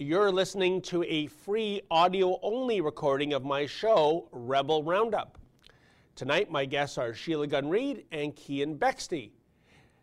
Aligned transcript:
You're 0.00 0.30
listening 0.30 0.80
to 0.82 1.02
a 1.02 1.26
free 1.26 1.82
audio 1.90 2.38
only 2.40 2.80
recording 2.80 3.32
of 3.32 3.44
my 3.44 3.66
show, 3.66 4.28
Rebel 4.30 4.84
Roundup. 4.84 5.38
Tonight, 6.14 6.52
my 6.52 6.66
guests 6.66 6.98
are 6.98 7.12
Sheila 7.12 7.48
Gunn 7.48 7.68
Reid 7.68 8.04
and 8.12 8.36
Keean 8.36 8.78
Bexte. 8.78 9.32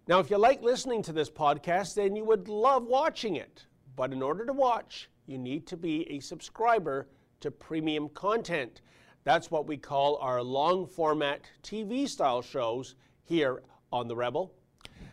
Now, 0.06 0.20
if 0.20 0.30
you 0.30 0.38
like 0.38 0.62
listening 0.62 1.02
to 1.04 1.14
this 1.14 1.30
podcast, 1.30 1.96
then 1.96 2.14
you 2.14 2.26
would 2.26 2.50
love 2.50 2.84
watching 2.84 3.38
it. 3.38 3.68
But 3.96 4.12
in 4.12 4.22
order 4.22 4.46
to 4.46 4.52
watch, 4.52 5.10
you 5.28 5.38
need 5.38 5.66
to 5.68 5.78
be 5.78 6.06
a 6.12 6.20
subscriber 6.20 7.08
to 7.40 7.50
premium 7.50 8.10
content. 8.10 8.82
That's 9.24 9.50
what 9.50 9.66
we 9.66 9.78
call 9.78 10.18
our 10.18 10.44
long 10.44 10.88
format 10.88 11.50
TV 11.64 12.10
style 12.10 12.42
shows 12.42 12.96
here 13.24 13.64
on 13.94 14.10
The 14.10 14.16
Rebel. 14.18 14.54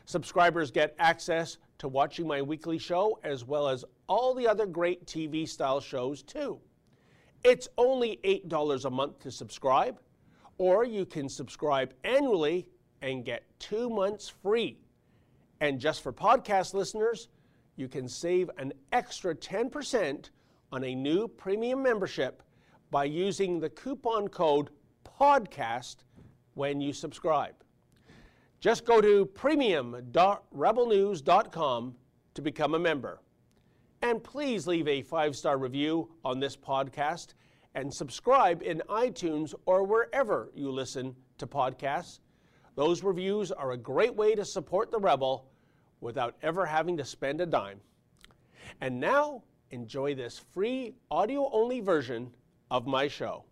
Subscribers 0.07 0.73
get 0.73 0.97
access 0.99 1.59
to 1.83 1.89
watching 1.89 2.29
my 2.29 2.41
weekly 2.41 2.79
show 2.79 3.19
as 3.25 3.45
well 3.45 3.67
as 3.67 3.85
all 4.07 4.37
the 4.37 4.47
other 4.47 4.67
great 4.67 5.05
TV 5.05 5.49
style 5.49 5.81
shows 5.81 6.23
too. 6.23 6.61
It's 7.43 7.67
only 7.77 8.21
$8 8.23 8.85
a 8.85 8.91
month 8.91 9.19
to 9.19 9.33
subscribe, 9.33 9.99
or 10.59 10.85
you 10.85 11.05
can 11.05 11.29
subscribe 11.29 11.93
annually 12.05 12.69
and 13.03 13.25
get 13.25 13.43
two 13.59 13.91
months 13.91 14.29
free. 14.29 14.79
And 15.61 15.81
just 15.81 16.05
for 16.05 16.13
podcast 16.13 16.73
listeners, 16.73 17.27
you 17.75 17.89
can 17.89 18.09
save 18.09 18.49
an 18.59 18.73
extra 18.93 19.35
10% 19.35 20.31
on 20.71 20.85
a 20.85 20.95
new 20.95 21.27
premium 21.27 21.83
membership 21.83 22.45
by 22.93 23.07
using 23.07 23.59
the 23.59 23.71
coupon 23.71 24.29
code 24.29 24.71
PODCAST 25.19 25.97
when 26.55 26.81
you 26.81 26.93
subscribe. 26.93 27.57
Just 28.63 28.85
go 28.85 29.01
to 29.01 29.27
premium.rebelnews.com 29.27 31.95
to 32.35 32.43
become 32.43 32.75
a 32.77 32.79
member. 32.79 33.21
And 34.03 34.23
please 34.23 34.69
leave 34.69 34.87
a 34.87 35.03
five 35.03 35.35
star 35.35 35.59
review 35.59 36.09
on 36.25 36.39
this 36.39 36.57
podcast 36.57 37.35
and 37.75 37.93
subscribe 37.93 38.63
in 38.63 38.81
iTunes 38.89 39.53
or 39.67 39.83
wherever 39.83 40.53
you 40.55 40.71
listen 40.71 41.17
to 41.39 41.47
podcasts. 41.49 42.21
Those 42.77 43.03
reviews 43.03 43.51
are 43.51 43.73
a 43.73 43.77
great 43.77 44.15
way 44.15 44.37
to 44.37 44.45
support 44.45 44.93
the 44.93 45.01
Rebel 45.01 45.51
without 46.01 46.37
ever 46.41 46.65
having 46.65 46.97
to 46.99 47.05
spend 47.05 47.41
a 47.41 47.47
dime. 47.47 47.81
And 48.81 49.01
now, 49.01 49.43
enjoy 49.73 50.15
this 50.15 50.39
free 50.39 50.95
audio 51.11 51.51
only 51.53 51.81
version 51.81 52.31
of 52.71 52.87
my 52.87 53.09
show. 53.09 53.45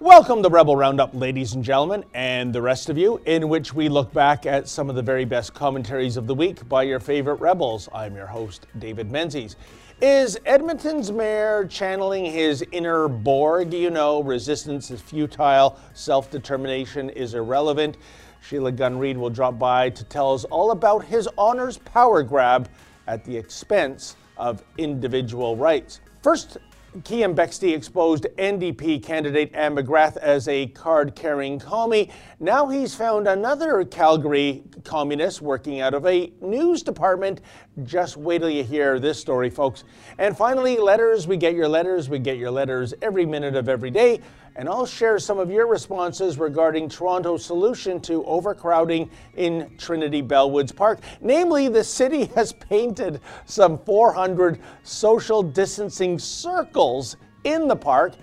Welcome 0.00 0.42
to 0.42 0.48
Rebel 0.48 0.76
Roundup, 0.76 1.14
ladies 1.14 1.54
and 1.54 1.62
gentlemen, 1.62 2.04
and 2.14 2.54
the 2.54 2.62
rest 2.62 2.88
of 2.88 2.96
you, 2.96 3.20
in 3.26 3.48
which 3.48 3.74
we 3.74 3.88
look 3.88 4.12
back 4.12 4.46
at 4.46 4.68
some 4.68 4.88
of 4.88 4.96
the 4.96 5.02
very 5.02 5.24
best 5.24 5.52
commentaries 5.52 6.16
of 6.16 6.26
the 6.26 6.34
week 6.34 6.66
by 6.68 6.84
your 6.84 7.00
favorite 7.00 7.40
rebels. 7.40 7.88
I'm 7.94 8.14
your 8.14 8.26
host, 8.26 8.66
David 8.78 9.10
Menzies. 9.10 9.56
Is 10.00 10.38
Edmonton's 10.46 11.12
mayor 11.12 11.66
channeling 11.66 12.24
his 12.24 12.64
inner 12.72 13.08
Borg? 13.08 13.72
You 13.72 13.90
know, 13.90 14.22
resistance 14.22 14.90
is 14.90 15.00
futile, 15.00 15.78
self 15.94 16.30
determination 16.30 17.10
is 17.10 17.34
irrelevant. 17.34 17.96
Sheila 18.42 18.72
Gunn 18.72 18.98
Reid 18.98 19.16
will 19.16 19.30
drop 19.30 19.58
by 19.58 19.90
to 19.90 20.04
tell 20.04 20.34
us 20.34 20.44
all 20.44 20.72
about 20.72 21.04
his 21.04 21.28
honors 21.38 21.78
power 21.78 22.22
grab 22.22 22.68
at 23.06 23.24
the 23.24 23.36
expense 23.36 24.16
of 24.36 24.62
individual 24.78 25.56
rights. 25.56 26.00
First, 26.22 26.58
Keean 27.04 27.34
Bexte 27.34 27.74
exposed 27.74 28.26
NDP 28.36 29.02
candidate 29.02 29.50
Anne 29.54 29.76
McGrath 29.76 30.18
as 30.18 30.46
a 30.46 30.66
card 30.66 31.14
carrying 31.14 31.58
commie. 31.58 32.10
Now 32.38 32.68
he's 32.68 32.94
found 32.94 33.26
another 33.26 33.82
Calgary 33.84 34.62
communist 34.84 35.40
working 35.40 35.80
out 35.80 35.94
of 35.94 36.04
a 36.04 36.30
news 36.42 36.82
department. 36.82 37.40
Just 37.84 38.18
wait 38.18 38.40
till 38.40 38.50
you 38.50 38.62
hear 38.62 38.98
this 38.98 39.18
story, 39.18 39.48
folks. 39.48 39.84
And 40.18 40.36
finally, 40.36 40.76
letters. 40.76 41.26
We 41.26 41.38
get 41.38 41.54
your 41.54 41.68
letters. 41.68 42.10
We 42.10 42.18
get 42.18 42.36
your 42.36 42.50
letters 42.50 42.92
every 43.00 43.24
minute 43.24 43.56
of 43.56 43.70
every 43.70 43.90
day 43.90 44.20
and 44.56 44.68
I'll 44.68 44.86
share 44.86 45.18
some 45.18 45.38
of 45.38 45.50
your 45.50 45.66
responses 45.66 46.38
regarding 46.38 46.88
Toronto's 46.88 47.44
solution 47.44 48.00
to 48.02 48.24
overcrowding 48.24 49.10
in 49.36 49.70
Trinity 49.78 50.22
Bellwoods 50.22 50.74
Park. 50.74 51.00
Namely, 51.20 51.68
the 51.68 51.82
city 51.82 52.24
has 52.34 52.52
painted 52.52 53.20
some 53.46 53.78
400 53.78 54.60
social 54.82 55.42
distancing 55.42 56.18
circles 56.18 57.16
in 57.44 57.66
the 57.66 57.76
park. 57.76 58.14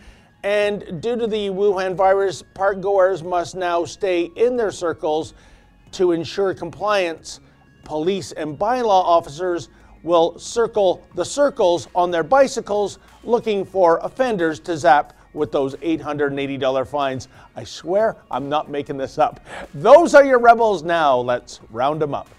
And 0.43 1.01
due 1.01 1.17
to 1.17 1.27
the 1.27 1.49
Wuhan 1.49 1.95
virus, 1.95 2.43
park 2.53 2.79
goers 2.79 3.23
must 3.23 3.55
now 3.55 3.83
stay 3.83 4.25
in 4.35 4.55
their 4.55 4.71
circles 4.71 5.33
to 5.93 6.11
ensure 6.11 6.53
compliance. 6.53 7.39
Police 7.83 8.31
and 8.33 8.57
bylaw 8.57 9.03
officers 9.03 9.69
will 10.03 10.37
circle 10.39 11.03
the 11.15 11.25
circles 11.25 11.89
on 11.93 12.11
their 12.11 12.23
bicycles 12.23 12.99
looking 13.23 13.65
for 13.65 13.97
offenders 13.97 14.59
to 14.61 14.77
zap 14.77 15.18
with 15.33 15.51
those 15.51 15.75
$880 15.75 16.87
fines. 16.87 17.27
I 17.55 17.63
swear 17.63 18.17
I'm 18.31 18.49
not 18.49 18.69
making 18.69 18.97
this 18.97 19.17
up. 19.17 19.39
Those 19.73 20.15
are 20.15 20.23
your 20.23 20.39
rebels 20.39 20.83
now. 20.83 21.17
Let's 21.17 21.59
round 21.71 22.01
them 22.01 22.13
up. 22.13 22.29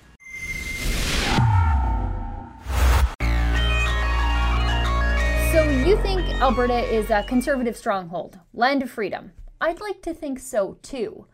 So 5.53 5.65
you 5.65 6.01
think 6.03 6.21
Alberta 6.41 6.79
is 6.93 7.11
a 7.11 7.25
conservative 7.25 7.77
stronghold, 7.77 8.39
land 8.55 8.83
of 8.83 8.91
freedom? 8.91 9.33
I'd 9.61 9.81
like 9.81 10.01
to 10.03 10.15
think 10.15 10.39
so 10.39 10.79
too. 10.81 11.27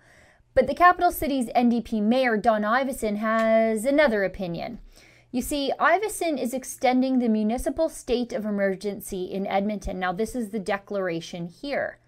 But 0.54 0.66
the 0.66 0.74
capital 0.74 1.12
city's 1.12 1.48
NDP 1.50 2.02
mayor, 2.02 2.38
Don 2.38 2.62
Iveson, 2.62 3.18
has 3.18 3.84
another 3.84 4.24
opinion. 4.24 4.80
You 5.32 5.42
see, 5.42 5.72
Iveson 5.78 6.40
is 6.40 6.54
extending 6.54 7.18
the 7.18 7.28
municipal 7.28 7.88
state 7.88 8.32
of 8.32 8.44
emergency 8.44 9.24
in 9.24 9.46
Edmonton. 9.46 9.98
Now, 9.98 10.12
this 10.12 10.34
is 10.34 10.50
the 10.50 10.58
declaration 10.58 11.46
here. 11.46 11.98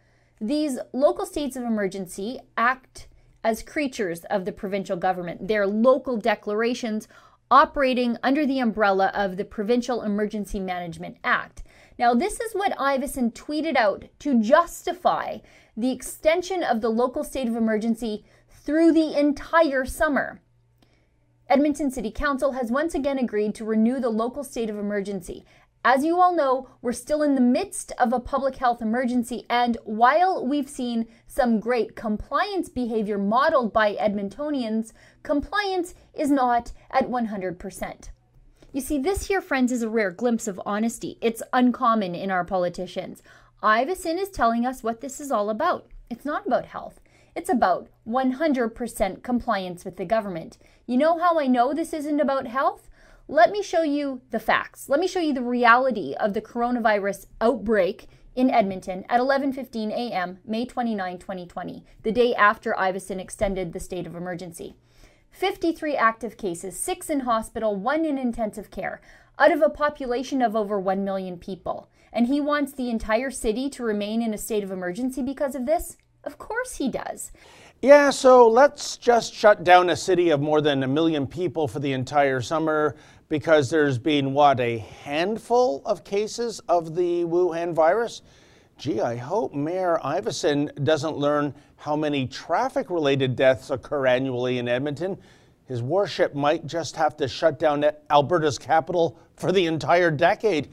These 0.40 0.78
local 0.92 1.26
states 1.26 1.56
of 1.56 1.64
emergency 1.64 2.40
act 2.56 3.08
as 3.42 3.62
creatures 3.62 4.24
of 4.30 4.44
the 4.44 4.52
provincial 4.52 4.96
government. 4.96 5.48
They're 5.48 5.66
local 5.66 6.16
declarations 6.16 7.08
operating 7.50 8.16
under 8.22 8.46
the 8.46 8.60
umbrella 8.60 9.10
of 9.14 9.36
the 9.36 9.44
Provincial 9.44 10.02
Emergency 10.02 10.60
Management 10.60 11.16
Act. 11.24 11.62
Now, 11.98 12.14
this 12.14 12.38
is 12.40 12.52
what 12.52 12.76
Iveson 12.78 13.32
tweeted 13.32 13.76
out 13.76 14.04
to 14.20 14.40
justify 14.40 15.38
the 15.76 15.90
extension 15.90 16.62
of 16.62 16.80
the 16.80 16.90
local 16.90 17.24
state 17.24 17.48
of 17.48 17.56
emergency 17.56 18.24
through 18.48 18.92
the 18.92 19.18
entire 19.18 19.84
summer. 19.84 20.40
Edmonton 21.50 21.90
City 21.90 22.10
Council 22.10 22.52
has 22.52 22.70
once 22.70 22.94
again 22.94 23.16
agreed 23.16 23.54
to 23.54 23.64
renew 23.64 24.00
the 24.00 24.10
local 24.10 24.44
state 24.44 24.68
of 24.68 24.78
emergency. 24.78 25.46
As 25.82 26.04
you 26.04 26.20
all 26.20 26.34
know, 26.34 26.68
we're 26.82 26.92
still 26.92 27.22
in 27.22 27.34
the 27.34 27.40
midst 27.40 27.90
of 27.92 28.12
a 28.12 28.20
public 28.20 28.56
health 28.56 28.82
emergency, 28.82 29.46
and 29.48 29.78
while 29.84 30.46
we've 30.46 30.68
seen 30.68 31.06
some 31.26 31.58
great 31.58 31.96
compliance 31.96 32.68
behavior 32.68 33.16
modeled 33.16 33.72
by 33.72 33.94
Edmontonians, 33.94 34.92
compliance 35.22 35.94
is 36.12 36.30
not 36.30 36.72
at 36.90 37.08
100%. 37.08 38.10
You 38.74 38.82
see, 38.82 38.98
this 38.98 39.28
here, 39.28 39.40
friends, 39.40 39.72
is 39.72 39.82
a 39.82 39.88
rare 39.88 40.10
glimpse 40.10 40.48
of 40.48 40.60
honesty. 40.66 41.16
It's 41.22 41.42
uncommon 41.54 42.14
in 42.14 42.30
our 42.30 42.44
politicians. 42.44 43.22
Iveson 43.62 44.18
is 44.18 44.28
telling 44.28 44.66
us 44.66 44.82
what 44.82 45.00
this 45.00 45.18
is 45.18 45.30
all 45.30 45.48
about. 45.48 45.86
It's 46.10 46.26
not 46.26 46.46
about 46.46 46.66
health. 46.66 47.00
It's 47.34 47.50
about 47.50 47.88
100% 48.06 49.22
compliance 49.22 49.84
with 49.84 49.96
the 49.96 50.04
government. 50.04 50.58
You 50.86 50.96
know 50.96 51.18
how 51.18 51.38
I 51.38 51.46
know 51.46 51.72
this 51.72 51.92
isn't 51.92 52.20
about 52.20 52.46
health? 52.46 52.88
Let 53.28 53.50
me 53.50 53.62
show 53.62 53.82
you 53.82 54.22
the 54.30 54.40
facts. 54.40 54.88
Let 54.88 55.00
me 55.00 55.06
show 55.06 55.20
you 55.20 55.34
the 55.34 55.42
reality 55.42 56.14
of 56.18 56.32
the 56.32 56.40
coronavirus 56.40 57.26
outbreak 57.40 58.08
in 58.34 58.50
Edmonton 58.50 59.04
at 59.08 59.20
11:15 59.20 59.90
a.m. 59.90 60.38
May 60.46 60.64
29, 60.64 61.18
2020, 61.18 61.84
the 62.04 62.12
day 62.12 62.34
after 62.34 62.72
Iveson 62.72 63.20
extended 63.20 63.72
the 63.72 63.80
state 63.80 64.06
of 64.06 64.14
emergency. 64.14 64.76
53 65.30 65.96
active 65.96 66.36
cases, 66.36 66.78
6 66.78 67.10
in 67.10 67.20
hospital, 67.20 67.76
1 67.76 68.04
in 68.04 68.16
intensive 68.16 68.70
care, 68.70 69.00
out 69.38 69.52
of 69.52 69.60
a 69.60 69.68
population 69.68 70.40
of 70.40 70.56
over 70.56 70.80
1 70.80 71.04
million 71.04 71.36
people. 71.36 71.90
And 72.12 72.28
he 72.28 72.40
wants 72.40 72.72
the 72.72 72.90
entire 72.90 73.30
city 73.30 73.68
to 73.70 73.84
remain 73.84 74.22
in 74.22 74.32
a 74.32 74.38
state 74.38 74.64
of 74.64 74.70
emergency 74.70 75.22
because 75.22 75.54
of 75.54 75.66
this? 75.66 75.96
Of 76.24 76.38
course 76.38 76.76
he 76.76 76.90
does. 76.90 77.32
Yeah, 77.80 78.10
so 78.10 78.48
let's 78.48 78.96
just 78.96 79.32
shut 79.32 79.62
down 79.62 79.90
a 79.90 79.96
city 79.96 80.30
of 80.30 80.40
more 80.40 80.60
than 80.60 80.82
a 80.82 80.88
million 80.88 81.26
people 81.26 81.68
for 81.68 81.78
the 81.78 81.92
entire 81.92 82.40
summer 82.40 82.96
because 83.28 83.70
there's 83.70 83.98
been, 83.98 84.32
what, 84.32 84.58
a 84.58 84.78
handful 84.78 85.82
of 85.84 86.02
cases 86.02 86.60
of 86.68 86.94
the 86.96 87.24
Wuhan 87.24 87.74
virus? 87.74 88.22
Gee, 88.78 89.00
I 89.00 89.16
hope 89.16 89.54
Mayor 89.54 89.98
Iveson 90.02 90.84
doesn't 90.84 91.16
learn 91.16 91.54
how 91.76 91.94
many 91.94 92.26
traffic 92.26 92.90
related 92.90 93.36
deaths 93.36 93.70
occur 93.70 94.06
annually 94.06 94.58
in 94.58 94.66
Edmonton. 94.66 95.16
His 95.66 95.82
worship 95.82 96.34
might 96.34 96.66
just 96.66 96.96
have 96.96 97.16
to 97.18 97.28
shut 97.28 97.58
down 97.58 97.84
Alberta's 98.10 98.58
capital 98.58 99.18
for 99.36 99.52
the 99.52 99.66
entire 99.66 100.10
decade. 100.10 100.68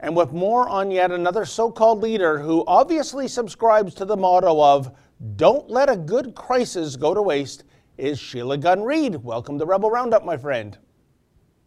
And 0.00 0.16
with 0.16 0.32
more 0.32 0.68
on 0.68 0.90
yet 0.90 1.10
another 1.10 1.44
so 1.44 1.70
called 1.70 2.00
leader 2.02 2.38
who 2.38 2.64
obviously 2.66 3.26
subscribes 3.26 3.94
to 3.94 4.04
the 4.04 4.16
motto 4.16 4.62
of 4.62 4.94
don't 5.36 5.68
let 5.68 5.90
a 5.90 5.96
good 5.96 6.34
crisis 6.34 6.96
go 6.96 7.14
to 7.14 7.22
waste 7.22 7.64
is 7.96 8.18
Sheila 8.18 8.58
Gunn 8.58 8.82
Reid. 8.82 9.16
Welcome 9.16 9.58
to 9.58 9.64
Rebel 9.64 9.90
Roundup, 9.90 10.24
my 10.24 10.36
friend. 10.36 10.78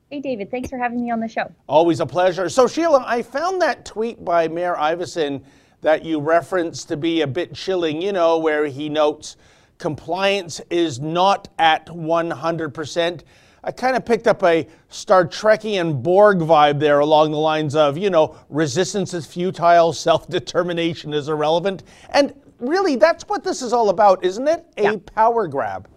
Hey, 0.10 0.22
David. 0.22 0.50
Thanks 0.50 0.70
for 0.70 0.78
having 0.78 1.02
me 1.02 1.12
on 1.12 1.20
the 1.20 1.28
show. 1.28 1.52
Always 1.68 2.00
a 2.00 2.06
pleasure. 2.06 2.48
So, 2.48 2.68
Sheila, 2.68 3.04
I 3.06 3.22
found 3.22 3.62
that 3.62 3.86
tweet 3.86 4.24
by 4.24 4.48
Mayor 4.48 4.76
Iveson 4.76 5.44
that 5.82 6.06
you 6.06 6.20
referenced 6.22 6.88
to 6.90 6.98
be 6.98 7.22
a 7.22 7.28
bit 7.28 7.54
chilling, 7.54 8.02
you 8.02 8.14
know, 8.14 8.38
where 8.38 8.66
he 8.66 8.88
notes 8.88 9.36
compliance 9.78 10.62
is 10.70 11.00
not 11.00 11.50
at 11.58 11.88
100%. 11.88 13.24
I 13.64 13.72
kind 13.72 13.96
of 13.96 14.04
picked 14.06 14.28
up 14.28 14.42
a 14.44 14.68
Star 14.90 15.26
Trekian 15.26 16.02
Borg 16.02 16.40
vibe 16.40 16.80
there 16.80 17.00
along 17.00 17.32
the 17.32 17.38
lines 17.38 17.76
of, 17.76 17.96
you 17.98 18.10
know, 18.10 18.36
resistance 18.50 19.14
is 19.14 19.26
futile, 19.26 19.94
self 20.08 20.28
determination 20.28 21.14
is 21.14 21.30
irrelevant. 21.30 21.84
And 22.10 22.34
really, 22.60 22.96
that's 22.96 23.24
what 23.28 23.44
this 23.44 23.62
is 23.62 23.72
all 23.72 23.90
about, 23.90 24.24
isn't 24.24 24.48
it? 24.48 24.66
A 24.78 24.84
yeah. 24.84 24.96
power 25.14 25.48
grab. 25.48 25.88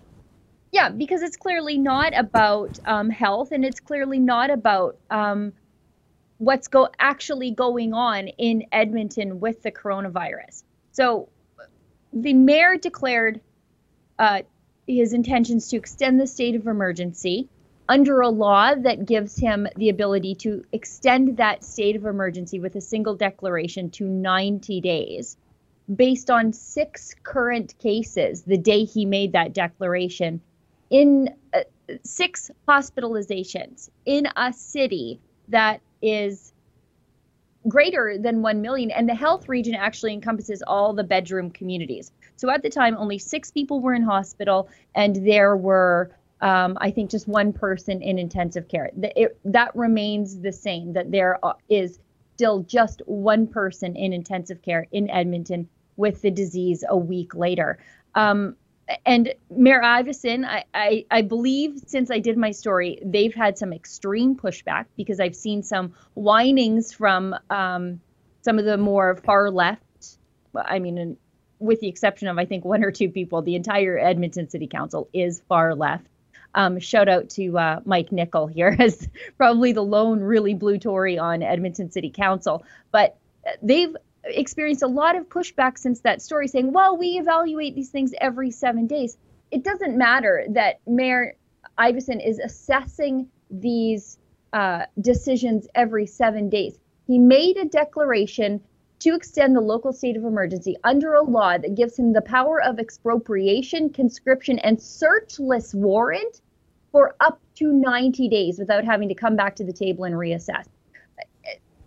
Yeah, 0.73 0.91
because 0.91 1.23
it's 1.23 1.37
clearly 1.37 1.79
not 1.79 2.13
about 2.19 2.79
um, 2.85 3.09
health 3.09 3.53
and 3.53 3.65
it's 3.65 3.81
clearly 3.81 4.19
not 4.19 4.51
about 4.51 4.99
um, 5.09 5.53
what's 6.39 6.67
go 6.69 6.89
actually 6.99 7.53
going 7.53 7.95
on 7.95 8.29
in 8.29 8.65
Edmonton 8.73 9.41
with 9.41 9.63
the 9.63 9.71
coronavirus. 9.71 10.65
So 10.91 11.29
the 12.13 12.35
mayor 12.35 12.77
declared 12.77 13.41
uh, 14.19 14.43
his 14.87 15.13
intentions 15.13 15.69
to 15.69 15.77
extend 15.77 16.21
the 16.21 16.27
state 16.27 16.57
of 16.57 16.67
emergency 16.67 17.49
under 17.89 18.21
a 18.21 18.29
law 18.29 18.75
that 18.75 19.05
gives 19.05 19.37
him 19.37 19.67
the 19.77 19.89
ability 19.89 20.35
to 20.35 20.65
extend 20.73 21.37
that 21.37 21.63
state 21.63 21.97
of 21.97 22.07
emergency 22.07 22.59
with 22.59 22.77
a 22.77 22.81
single 22.81 23.15
declaration 23.15 23.91
to 23.91 24.05
90 24.05 24.81
days 24.81 25.37
based 25.95 26.31
on 26.31 26.53
six 26.53 27.15
current 27.23 27.75
cases 27.79 28.43
the 28.43 28.57
day 28.57 28.85
he 28.85 29.05
made 29.05 29.33
that 29.33 29.53
declaration. 29.53 30.41
In 30.89 31.35
uh, 31.53 31.61
six 32.05 32.51
hospitalizations 32.67 33.91
in 34.07 34.29
a 34.37 34.53
city 34.53 35.21
that 35.49 35.81
is 36.01 36.53
greater 37.69 38.17
than 38.19 38.43
1 38.43 38.61
million 38.61 38.91
and 38.91 39.09
the 39.09 39.15
health 39.15 39.49
region 39.49 39.75
actually 39.75 40.13
encompasses 40.13 40.63
all 40.67 40.93
the 40.93 41.05
bedroom 41.05 41.51
communities. 41.51 42.13
So 42.37 42.51
at 42.51 42.63
the 42.63 42.71
time 42.71 42.97
only 42.99 43.19
six 43.19 43.51
people 43.51 43.81
were 43.81 43.95
in 43.95 44.03
hospital 44.03 44.69
and 44.95 45.17
there 45.27 45.57
were 45.57 46.11
um, 46.45 46.77
I 46.79 46.91
think 46.91 47.11
just 47.11 47.27
one 47.27 47.55
person 47.55 48.03
in 48.03 48.19
intensive 48.19 48.69
care. 48.69 48.91
It, 48.95 49.39
that 49.47 49.75
remains 49.75 50.39
the 50.39 50.53
same, 50.53 50.93
that 50.93 51.11
there 51.11 51.39
is 51.71 51.99
still 52.37 52.61
just 52.65 53.01
one 53.07 53.47
person 53.47 53.97
in 53.97 54.13
intensive 54.13 54.61
care 54.61 54.87
in 54.93 55.09
Edmonton 55.09 55.71
with 55.97 56.21
the 56.21 56.31
disease 56.31 56.85
a 56.87 56.97
week 56.97 57.35
later. 57.35 57.79
Um, 58.15 58.57
and 59.07 59.33
Mayor 59.51 59.81
Iveson, 59.81 60.45
I, 60.45 60.65
I, 60.75 61.07
I, 61.11 61.23
believe 61.23 61.81
since 61.87 62.11
I 62.11 62.19
did 62.19 62.37
my 62.37 62.51
story, 62.51 62.99
they've 63.03 63.35
had 63.35 63.57
some 63.57 63.73
extreme 63.73 64.37
pushback 64.37 64.85
because 64.99 65.21
I've 65.21 65.35
seen 65.35 65.63
some 65.63 65.95
whinings 66.15 66.93
from 66.93 67.35
um, 67.49 68.03
some 68.43 68.59
of 68.59 68.67
the 68.67 68.77
more 68.77 69.17
far 69.17 69.51
left. 69.51 69.81
I 70.55 70.79
mean, 70.79 71.17
with 71.59 71.81
the 71.81 71.89
exception 71.89 72.29
of 72.29 72.37
I 72.37 72.45
think 72.45 72.67
one 72.67 72.85
or 72.85 72.91
two 72.91 73.09
people, 73.09 73.41
the 73.41 73.57
entire 73.57 73.99
Edmonton 73.99 74.51
City 74.51 74.67
Council 74.67 75.09
is 75.15 75.41
far 75.49 75.75
left. 75.75 76.05
Um, 76.55 76.79
shout 76.79 77.09
out 77.09 77.31
to 77.31 77.59
uh, 77.59 77.81
Mike 77.85 78.13
Nickel 78.13 78.47
here 78.47 78.77
as 78.79 79.09
probably 79.37 79.73
the 79.73 79.83
lone 79.83 80.21
really 80.21 80.55
blue 80.55 80.79
Tory 80.79 81.19
on 81.19 81.43
Edmonton 81.43 81.91
City 81.91 82.11
Council. 82.11 82.65
But 82.93 83.17
they've 83.63 83.95
experienced 84.25 84.83
a 84.83 84.89
lot 84.89 85.17
of 85.17 85.29
pushback 85.29 85.79
since 85.79 86.01
that 86.01 86.23
story, 86.23 86.49
saying, 86.49 86.73
"Well, 86.73 86.97
we 86.97 87.19
evaluate 87.19 87.75
these 87.75 87.91
things 87.91 88.15
every 88.21 88.51
seven 88.51 88.87
days." 88.87 89.17
It 89.51 89.63
doesn't 89.65 89.97
matter 89.97 90.45
that 90.51 90.81
Mayor 90.87 91.35
Iveson 91.79 92.25
is 92.25 92.39
assessing 92.39 93.29
these 93.51 94.19
uh, 94.53 94.87
decisions 95.01 95.67
every 95.75 96.07
seven 96.07 96.49
days. 96.49 96.79
He 97.07 97.19
made 97.19 97.57
a 97.57 97.65
declaration 97.67 98.61
to 99.01 99.15
extend 99.15 99.55
the 99.55 99.61
local 99.61 99.93
state 99.93 100.17
of 100.17 100.25
emergency 100.25 100.77
under 100.85 101.15
a 101.15 101.23
law 101.23 101.59
that 101.59 101.75
gives 101.75 101.99
him 101.99 102.13
the 102.13 102.23
power 102.23 102.63
of 102.63 102.79
expropriation, 102.79 103.91
conscription, 103.91 104.59
and 104.61 104.79
searchless 104.79 105.75
warrant 105.75 106.41
for 106.93 107.15
up 107.21 107.41
to 107.57 107.73
90 107.73 108.29
days 108.29 108.59
without 108.59 108.85
having 108.85 109.09
to 109.09 109.15
come 109.15 109.37
back 109.37 109.57
to 109.57 109.65
the 109.65 109.73
table 109.73 110.05
and 110.05 110.15
reassess. 110.15 110.67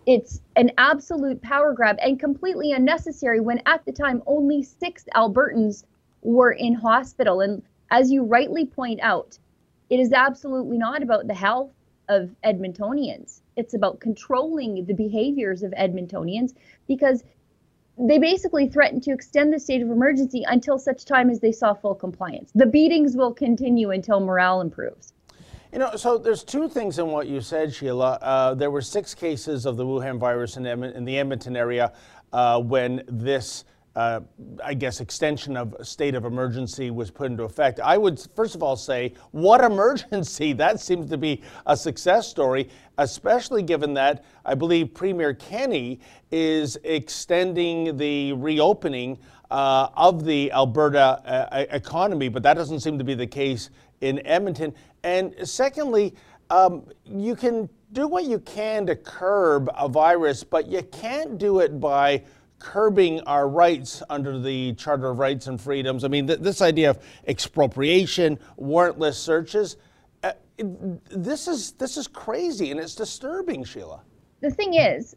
It's 0.06 0.42
an 0.56 0.72
absolute 0.78 1.42
power 1.42 1.74
grab 1.74 1.98
and 2.02 2.20
completely 2.20 2.72
unnecessary 2.72 3.40
when 3.40 3.62
at 3.66 3.86
the 3.86 3.92
time 3.92 4.22
only 4.26 4.64
six 4.64 5.06
Albertans 5.16 5.84
were 6.22 6.52
in 6.52 6.74
hospital. 6.74 7.42
And 7.42 7.62
as 7.92 8.12
you 8.12 8.24
rightly 8.24 8.66
point 8.66 9.00
out, 9.02 9.38
it 9.90 10.00
is 10.00 10.14
absolutely 10.14 10.78
not 10.78 11.04
about 11.04 11.28
the 11.28 11.34
health 11.34 11.72
of 12.10 12.30
Edmontonians. 12.44 13.42
It's 13.56 13.74
about 13.74 14.00
controlling 14.00 14.86
the 14.86 14.94
behaviors 14.94 15.64
of 15.64 15.72
Edmontonians 15.72 16.54
because 16.88 17.24
they 17.98 18.20
basically 18.20 18.68
threatened 18.68 19.04
to 19.04 19.12
extend 19.12 19.52
the 19.52 19.60
state 19.60 19.82
of 19.82 19.90
emergency 19.90 20.44
until 20.48 20.78
such 20.78 21.06
time 21.06 21.30
as 21.30 21.40
they 21.40 21.52
saw 21.52 21.74
full 21.74 21.96
compliance. 21.96 22.52
The 22.54 22.66
beatings 22.66 23.16
will 23.16 23.34
continue 23.34 23.92
until 23.92 24.20
morale 24.20 24.62
improves. 24.62 25.14
You 25.74 25.80
know, 25.80 25.96
so 25.96 26.18
there's 26.18 26.44
two 26.44 26.70
things 26.70 26.98
in 26.98 27.08
what 27.08 27.28
you 27.28 27.42
said, 27.42 27.74
Sheila. 27.74 28.20
Uh, 28.22 28.54
there 28.54 28.72
were 28.72 28.82
six 28.82 29.14
cases 29.14 29.66
of 29.66 29.76
the 29.78 29.84
Wuhan 29.84 30.18
virus 30.18 30.58
in, 30.58 30.66
in 30.66 31.06
the 31.06 31.18
Edmonton 31.18 31.58
area 31.58 31.92
uh, 32.32 32.62
when 32.62 33.04
this 33.08 33.66
uh, 33.98 34.20
I 34.64 34.76
guess, 34.76 35.02
extension 35.02 35.58
of 35.58 35.76
state 35.82 36.14
of 36.14 36.24
emergency 36.24 36.92
was 36.92 37.10
put 37.10 37.32
into 37.32 37.46
effect. 37.46 37.80
I 37.80 37.98
would 37.98 38.24
first 38.36 38.54
of 38.54 38.62
all 38.62 38.76
say, 38.76 39.16
what 39.32 39.60
emergency? 39.72 40.54
That 40.54 40.80
seems 40.80 41.10
to 41.10 41.18
be 41.18 41.42
a 41.66 41.76
success 41.76 42.28
story, 42.28 42.70
especially 43.00 43.64
given 43.64 43.96
that 43.96 44.24
I 44.46 44.54
believe 44.54 44.94
Premier 44.94 45.34
Kenney 45.34 46.00
is 46.30 46.78
extending 46.84 47.98
the 47.98 48.34
reopening 48.34 49.18
uh, 49.50 49.88
of 49.96 50.24
the 50.24 50.52
Alberta 50.52 51.20
uh, 51.26 51.66
economy, 51.72 52.30
but 52.30 52.44
that 52.44 52.54
doesn't 52.54 52.82
seem 52.82 53.00
to 53.00 53.04
be 53.04 53.16
the 53.16 53.26
case 53.26 53.72
in 54.02 54.24
Edmonton. 54.28 54.76
And 55.02 55.34
secondly, 55.44 56.14
um, 56.52 56.86
you 57.04 57.36
can 57.36 57.68
do 57.94 58.08
what 58.08 58.26
you 58.26 58.38
can 58.40 58.86
to 58.86 58.96
curb 58.96 59.72
a 59.76 59.90
virus, 59.90 60.44
but 60.44 60.68
you 60.68 60.84
can't 60.84 61.40
do 61.40 61.62
it 61.62 61.80
by 61.80 62.24
curbing 62.60 63.22
our 63.22 63.48
rights 63.48 64.02
under 64.10 64.40
the 64.40 64.74
Charter 64.74 65.10
of 65.10 65.20
Rights 65.20 65.48
and 65.48 65.60
Freedoms. 65.60 66.04
I 66.04 66.08
mean, 66.08 66.28
th- 66.28 66.40
this 66.40 66.62
idea 66.62 66.90
of 66.92 67.00
expropriation, 67.28 68.40
warrantless 68.60 69.16
searches, 69.16 69.78
uh, 70.24 70.34
this 71.10 71.48
is 71.48 71.74
this 71.74 71.98
is 71.98 72.08
crazy 72.08 72.72
and 72.72 72.80
it's 72.80 72.96
disturbing, 72.96 73.64
Sheila. 73.64 74.02
The 74.42 74.50
thing 74.50 74.74
is, 74.76 75.16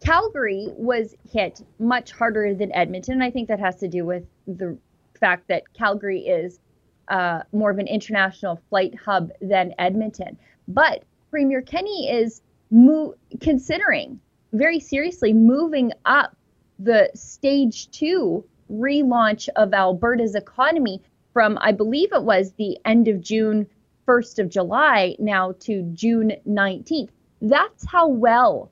Calgary 0.00 0.68
was 0.76 1.14
hit 1.30 1.62
much 1.78 2.12
harder 2.12 2.54
than 2.54 2.72
Edmonton. 2.72 3.22
I 3.22 3.30
think 3.30 3.48
that 3.48 3.60
has 3.60 3.76
to 3.76 3.88
do 3.88 4.04
with 4.04 4.24
the 4.46 4.76
fact 5.18 5.48
that 5.48 5.72
Calgary 5.72 6.20
is 6.20 6.60
uh, 7.08 7.40
more 7.52 7.70
of 7.70 7.78
an 7.78 7.86
international 7.86 8.60
flight 8.68 8.94
hub 8.94 9.30
than 9.40 9.74
Edmonton. 9.78 10.36
But 10.68 11.04
Premier 11.30 11.62
Kenney 11.62 12.10
is 12.10 12.42
mo- 12.70 13.14
considering 13.40 14.20
very 14.52 14.80
seriously 14.80 15.32
moving 15.32 15.92
up 16.04 16.35
the 16.78 17.10
stage 17.14 17.90
two 17.90 18.44
relaunch 18.70 19.48
of 19.56 19.72
Alberta's 19.72 20.34
economy 20.34 21.00
from, 21.32 21.58
I 21.60 21.72
believe 21.72 22.12
it 22.12 22.22
was 22.22 22.52
the 22.52 22.78
end 22.84 23.08
of 23.08 23.20
June, 23.20 23.66
1st 24.06 24.38
of 24.38 24.48
July, 24.48 25.16
now 25.18 25.52
to 25.60 25.82
June 25.94 26.32
19th. 26.48 27.10
That's 27.42 27.84
how 27.86 28.08
well 28.08 28.70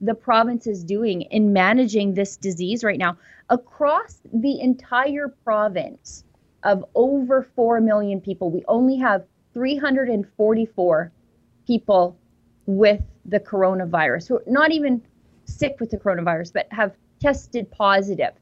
the 0.00 0.14
province 0.14 0.66
is 0.66 0.84
doing 0.84 1.22
in 1.22 1.52
managing 1.52 2.14
this 2.14 2.36
disease 2.36 2.84
right 2.84 2.98
now. 2.98 3.16
Across 3.50 4.20
the 4.32 4.60
entire 4.60 5.28
province 5.44 6.24
of 6.62 6.84
over 6.94 7.42
4 7.54 7.80
million 7.80 8.20
people, 8.20 8.50
we 8.50 8.64
only 8.68 8.96
have 8.96 9.24
344 9.54 11.12
people 11.66 12.16
with 12.66 13.00
the 13.24 13.40
coronavirus 13.40 14.28
who 14.28 14.36
are 14.36 14.42
not 14.46 14.72
even 14.72 15.02
sick 15.44 15.76
with 15.80 15.90
the 15.90 15.96
coronavirus, 15.96 16.52
but 16.52 16.66
have 16.70 16.92
tested 17.20 17.70
positive 17.70 18.32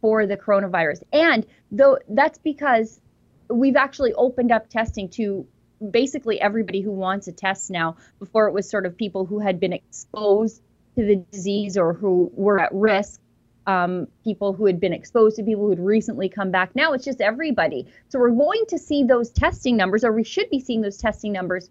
for 0.00 0.26
the 0.26 0.36
coronavirus. 0.36 1.02
And 1.12 1.46
though 1.70 1.98
that's 2.08 2.38
because 2.38 3.00
we've 3.48 3.76
actually 3.76 4.12
opened 4.14 4.52
up 4.52 4.68
testing 4.68 5.08
to 5.10 5.46
basically 5.90 6.40
everybody 6.40 6.80
who 6.80 6.92
wants 6.92 7.26
a 7.28 7.32
test 7.32 7.70
now. 7.70 7.96
Before 8.18 8.46
it 8.46 8.52
was 8.52 8.68
sort 8.68 8.86
of 8.86 8.96
people 8.96 9.24
who 9.24 9.38
had 9.38 9.58
been 9.58 9.72
exposed 9.72 10.62
to 10.96 11.04
the 11.04 11.16
disease 11.16 11.76
or 11.76 11.94
who 11.94 12.30
were 12.34 12.60
at 12.60 12.72
risk, 12.72 13.20
um, 13.66 14.08
people 14.24 14.52
who 14.52 14.66
had 14.66 14.80
been 14.80 14.92
exposed 14.92 15.36
to 15.36 15.42
people 15.42 15.64
who 15.64 15.70
had 15.70 15.80
recently 15.80 16.28
come 16.28 16.50
back. 16.50 16.74
Now 16.74 16.92
it's 16.92 17.04
just 17.04 17.20
everybody. 17.20 17.86
So 18.08 18.18
we're 18.18 18.30
going 18.30 18.64
to 18.68 18.78
see 18.78 19.04
those 19.04 19.30
testing 19.30 19.76
numbers, 19.76 20.04
or 20.04 20.12
we 20.12 20.24
should 20.24 20.50
be 20.50 20.60
seeing 20.60 20.80
those 20.80 20.98
testing 20.98 21.32
numbers 21.32 21.70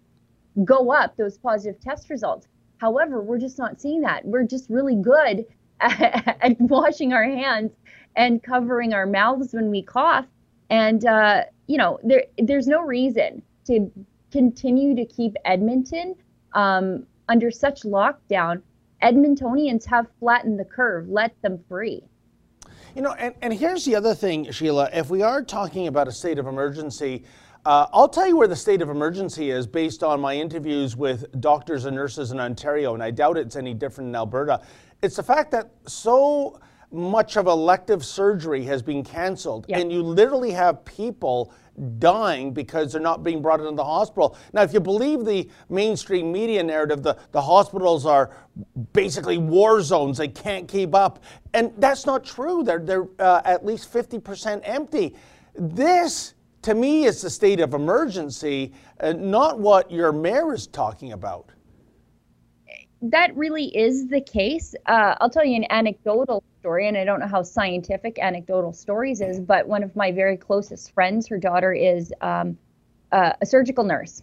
go 0.64 0.92
up, 0.92 1.18
those 1.18 1.38
positive 1.38 1.80
test 1.82 2.10
results. 2.10 2.48
However, 2.78 3.22
we're 3.22 3.40
just 3.40 3.58
not 3.58 3.82
seeing 3.82 4.02
that. 4.02 4.26
We're 4.26 4.46
just 4.46 4.70
really 4.70 4.96
good 4.96 5.46
at 6.42 6.60
washing 6.60 7.14
our 7.14 7.24
hands 7.24 7.72
and 8.16 8.44
covering 8.44 8.94
our 8.94 9.06
mouths 9.06 9.54
when 9.54 9.70
we 9.70 9.82
cough. 9.82 10.26
And 10.70 11.06
uh, 11.06 11.44
you 11.68 11.78
know, 11.78 12.00
there 12.04 12.24
there's 12.38 12.68
no 12.68 12.82
reason 12.82 13.42
to 13.66 13.92
continue 14.32 14.96
to 14.96 15.06
keep 15.06 15.36
Edmonton 15.46 16.16
um, 16.54 17.06
under 17.28 17.52
such 17.52 17.82
lockdown. 17.82 18.62
Edmontonians 19.02 19.86
have 19.86 20.08
flattened 20.20 20.60
the 20.60 20.66
curve. 20.66 21.08
Let 21.08 21.40
them 21.42 21.64
free. 21.70 22.04
You 22.96 23.04
know, 23.04 23.14
and, 23.14 23.34
and 23.42 23.54
here's 23.54 23.86
the 23.86 23.96
other 23.96 24.14
thing, 24.14 24.52
Sheila. 24.52 24.90
If 24.92 25.10
we 25.10 25.22
are 25.22 25.44
talking 25.44 25.88
about 25.88 26.08
a 26.08 26.12
state 26.12 26.40
of 26.40 26.48
emergency, 26.48 27.24
uh, 27.66 27.88
I'll 27.94 28.10
tell 28.10 28.28
you 28.28 28.38
where 28.38 28.48
the 28.48 28.56
state 28.56 28.82
of 28.82 28.90
emergency 28.90 29.52
is 29.52 29.68
based 29.68 30.02
on 30.02 30.20
my 30.20 30.36
interviews 30.36 30.96
with 30.96 31.40
doctors 31.42 31.86
and 31.86 31.96
nurses 31.96 32.32
in 32.32 32.40
Ontario, 32.40 32.94
and 32.94 33.04
I 33.04 33.12
doubt 33.12 33.38
it's 33.38 33.56
any 33.56 33.74
different 33.74 34.10
in 34.10 34.16
Alberta. 34.16 34.62
It's 35.02 35.16
the 35.16 35.24
fact 35.24 35.52
that 35.52 35.72
so 35.86 36.60
much 36.92 37.38
of 37.38 37.48
elective 37.48 38.04
surgery 38.04 38.64
has 38.64 38.82
been 38.82 39.04
canceled, 39.04 39.66
yep. 39.70 39.80
and 39.80 39.92
you 39.92 40.02
literally 40.02 40.52
have 40.52 40.84
people 40.86 41.54
dying 42.00 42.52
because 42.52 42.92
they're 42.92 43.02
not 43.02 43.24
being 43.24 43.42
brought 43.42 43.60
into 43.60 43.72
the 43.72 43.84
hospital. 43.84 44.36
Now, 44.52 44.64
if 44.64 44.74
you 44.74 44.80
believe 44.80 45.24
the 45.24 45.50
mainstream 45.70 46.32
media 46.32 46.62
narrative, 46.62 47.04
the, 47.04 47.18
the 47.32 47.42
hospitals 47.42 48.06
are 48.06 48.32
basically 48.92 49.38
war 49.38 49.82
zones. 49.82 50.18
They 50.18 50.28
can't 50.28 50.68
keep 50.68 50.94
up. 50.94 51.24
And 51.54 51.72
that's 51.78 52.06
not 52.06 52.26
true. 52.26 52.64
They're, 52.64 52.80
they're 52.80 53.08
uh, 53.20 53.42
at 53.46 53.66
least 53.66 53.94
50% 53.94 54.62
empty. 54.66 55.16
This, 55.56 56.34
to 56.64 56.76
me, 56.76 57.06
is 57.06 57.22
the 57.22 57.30
state 57.30 57.62
of 57.62 57.74
emergency, 57.74 58.74
uh, 59.00 59.14
not 59.14 59.60
what 59.60 59.90
your 59.90 60.12
mayor 60.12 60.54
is 60.54 60.68
talking 60.68 61.14
about 61.14 61.52
that 63.02 63.36
really 63.36 63.66
is 63.66 64.08
the 64.08 64.22
case. 64.22 64.76
Uh, 64.86 65.16
I'll 65.22 65.30
tell 65.30 65.46
you 65.46 65.56
an 65.56 65.66
anecdotal 65.70 66.44
story, 66.60 66.88
and 66.88 66.98
I 66.98 67.06
don't 67.06 67.20
know 67.20 67.28
how 67.28 67.44
scientific 67.44 68.20
anecdotal 68.20 68.74
stories 68.74 69.22
is, 69.22 69.40
but 69.40 69.68
one 69.68 69.84
of 69.84 69.96
my 69.96 70.12
very 70.12 70.36
closest 70.36 70.94
friends, 70.94 71.28
her 71.28 71.38
daughter 71.38 71.74
is 71.74 72.14
um, 72.22 72.58
uh, 73.12 73.34
a 73.42 73.46
surgical 73.46 73.86
nurse, 73.86 74.22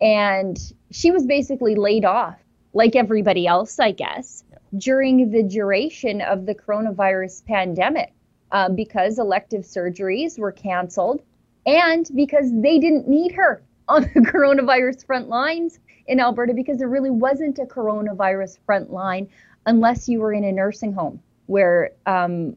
and 0.00 0.58
she 0.90 1.10
was 1.10 1.26
basically 1.26 1.76
laid 1.76 2.04
off, 2.04 2.36
like 2.72 2.96
everybody 2.96 3.46
else, 3.46 3.78
I 3.78 3.92
guess, 3.92 4.42
during 4.76 5.30
the 5.30 5.44
duration 5.44 6.20
of 6.20 6.44
the 6.44 6.54
coronavirus 6.54 7.44
pandemic, 7.46 8.12
uh, 8.50 8.68
because 8.68 9.18
elective 9.18 9.62
surgeries 9.62 10.38
were 10.38 10.52
canceled, 10.52 11.22
and 11.66 12.08
because 12.16 12.50
they 12.52 12.80
didn't 12.80 13.06
need 13.06 13.32
her 13.32 13.62
on 13.86 14.02
the 14.02 14.20
coronavirus 14.20 15.06
front 15.06 15.28
lines 15.28 15.78
in 16.08 16.20
Alberta 16.20 16.54
because 16.54 16.78
there 16.78 16.88
really 16.88 17.10
wasn't 17.10 17.58
a 17.58 17.64
coronavirus 17.64 18.58
front 18.66 18.90
line 18.90 19.28
unless 19.66 20.08
you 20.08 20.20
were 20.20 20.32
in 20.32 20.44
a 20.44 20.52
nursing 20.52 20.92
home 20.92 21.20
where 21.46 21.90
um, 22.06 22.56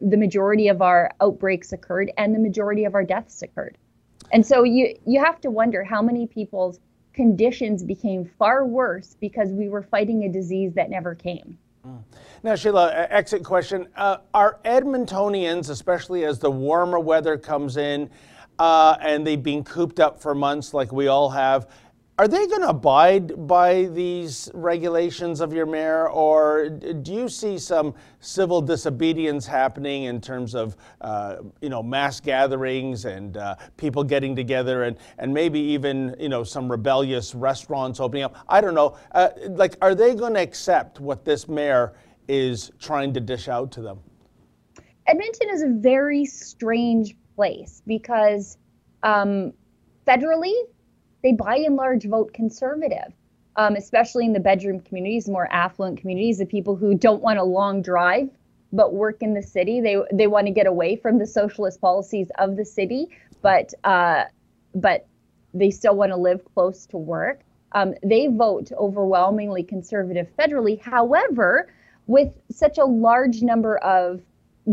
the 0.00 0.16
majority 0.16 0.68
of 0.68 0.82
our 0.82 1.10
outbreaks 1.20 1.72
occurred 1.72 2.12
and 2.18 2.34
the 2.34 2.38
majority 2.38 2.84
of 2.84 2.94
our 2.94 3.04
deaths 3.04 3.42
occurred. 3.42 3.78
And 4.32 4.44
so 4.44 4.62
you 4.64 4.94
you 5.06 5.24
have 5.24 5.40
to 5.40 5.50
wonder 5.50 5.82
how 5.84 6.02
many 6.02 6.26
people's 6.26 6.80
conditions 7.14 7.82
became 7.82 8.24
far 8.38 8.66
worse 8.66 9.16
because 9.20 9.50
we 9.50 9.68
were 9.68 9.82
fighting 9.82 10.24
a 10.24 10.28
disease 10.28 10.74
that 10.74 10.90
never 10.90 11.14
came. 11.14 11.58
Mm. 11.86 12.02
Now, 12.42 12.54
Sheila, 12.54 13.06
exit 13.10 13.42
question. 13.42 13.88
Uh, 13.96 14.18
are 14.34 14.60
Edmontonians, 14.64 15.70
especially 15.70 16.24
as 16.24 16.38
the 16.38 16.50
warmer 16.50 17.00
weather 17.00 17.36
comes 17.36 17.76
in 17.76 18.10
uh, 18.58 18.96
and 19.00 19.26
they've 19.26 19.42
been 19.42 19.64
cooped 19.64 20.00
up 20.00 20.20
for 20.20 20.34
months 20.34 20.74
like 20.74 20.92
we 20.92 21.08
all 21.08 21.30
have, 21.30 21.68
are 22.18 22.26
they 22.26 22.48
going 22.48 22.62
to 22.62 22.68
abide 22.70 23.46
by 23.46 23.84
these 23.84 24.50
regulations 24.52 25.40
of 25.40 25.52
your 25.52 25.66
mayor, 25.66 26.08
or 26.08 26.68
do 26.68 27.14
you 27.14 27.28
see 27.28 27.56
some 27.58 27.94
civil 28.18 28.60
disobedience 28.60 29.46
happening 29.46 30.04
in 30.04 30.20
terms 30.20 30.56
of, 30.56 30.76
uh, 31.00 31.36
you 31.60 31.68
know, 31.68 31.80
mass 31.80 32.18
gatherings 32.18 33.04
and 33.04 33.36
uh, 33.36 33.54
people 33.76 34.02
getting 34.02 34.34
together, 34.34 34.82
and, 34.82 34.98
and 35.18 35.32
maybe 35.32 35.60
even, 35.60 36.16
you 36.18 36.28
know, 36.28 36.42
some 36.42 36.68
rebellious 36.68 37.36
restaurants 37.36 38.00
opening 38.00 38.24
up? 38.24 38.34
I 38.48 38.60
don't 38.60 38.74
know. 38.74 38.96
Uh, 39.12 39.28
like, 39.50 39.76
are 39.80 39.94
they 39.94 40.16
going 40.16 40.34
to 40.34 40.40
accept 40.40 40.98
what 40.98 41.24
this 41.24 41.46
mayor 41.46 41.94
is 42.26 42.72
trying 42.80 43.14
to 43.14 43.20
dish 43.20 43.46
out 43.46 43.70
to 43.72 43.80
them? 43.80 44.00
Edmonton 45.06 45.50
is 45.50 45.62
a 45.62 45.68
very 45.68 46.24
strange 46.24 47.16
place 47.36 47.80
because 47.86 48.58
um, 49.04 49.52
federally 50.04 50.54
they 51.22 51.32
by 51.32 51.56
and 51.56 51.76
large 51.76 52.04
vote 52.04 52.32
conservative, 52.32 53.12
um, 53.56 53.76
especially 53.76 54.24
in 54.24 54.32
the 54.32 54.40
bedroom 54.40 54.80
communities, 54.80 55.28
more 55.28 55.48
affluent 55.52 56.00
communities, 56.00 56.38
the 56.38 56.46
people 56.46 56.76
who 56.76 56.94
don't 56.94 57.22
want 57.22 57.38
a 57.38 57.44
long 57.44 57.82
drive 57.82 58.30
but 58.72 58.92
work 58.92 59.22
in 59.22 59.34
the 59.34 59.42
city. 59.42 59.80
They 59.80 59.96
they 60.12 60.26
want 60.26 60.46
to 60.46 60.52
get 60.52 60.66
away 60.66 60.96
from 60.96 61.18
the 61.18 61.26
socialist 61.26 61.80
policies 61.80 62.30
of 62.38 62.56
the 62.56 62.64
city, 62.64 63.08
but 63.42 63.72
uh, 63.84 64.24
but 64.74 65.06
they 65.54 65.70
still 65.70 65.96
want 65.96 66.12
to 66.12 66.16
live 66.16 66.44
close 66.54 66.86
to 66.86 66.98
work. 66.98 67.40
Um, 67.72 67.94
they 68.02 68.28
vote 68.28 68.70
overwhelmingly 68.72 69.62
conservative 69.62 70.28
federally. 70.38 70.80
However, 70.80 71.72
with 72.06 72.32
such 72.50 72.78
a 72.78 72.84
large 72.84 73.42
number 73.42 73.78
of 73.78 74.22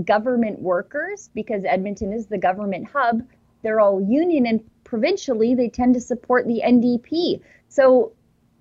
government 0.04 0.60
workers, 0.60 1.30
because 1.34 1.64
Edmonton 1.66 2.12
is 2.12 2.28
the 2.28 2.38
government 2.38 2.88
hub, 2.88 3.22
they're 3.64 3.80
all 3.80 4.02
union 4.02 4.46
and 4.46 4.70
provincially, 4.86 5.54
they 5.54 5.68
tend 5.68 5.94
to 5.96 6.00
support 6.00 6.48
the 6.48 6.62
NDP. 6.66 7.42
So 7.68 8.14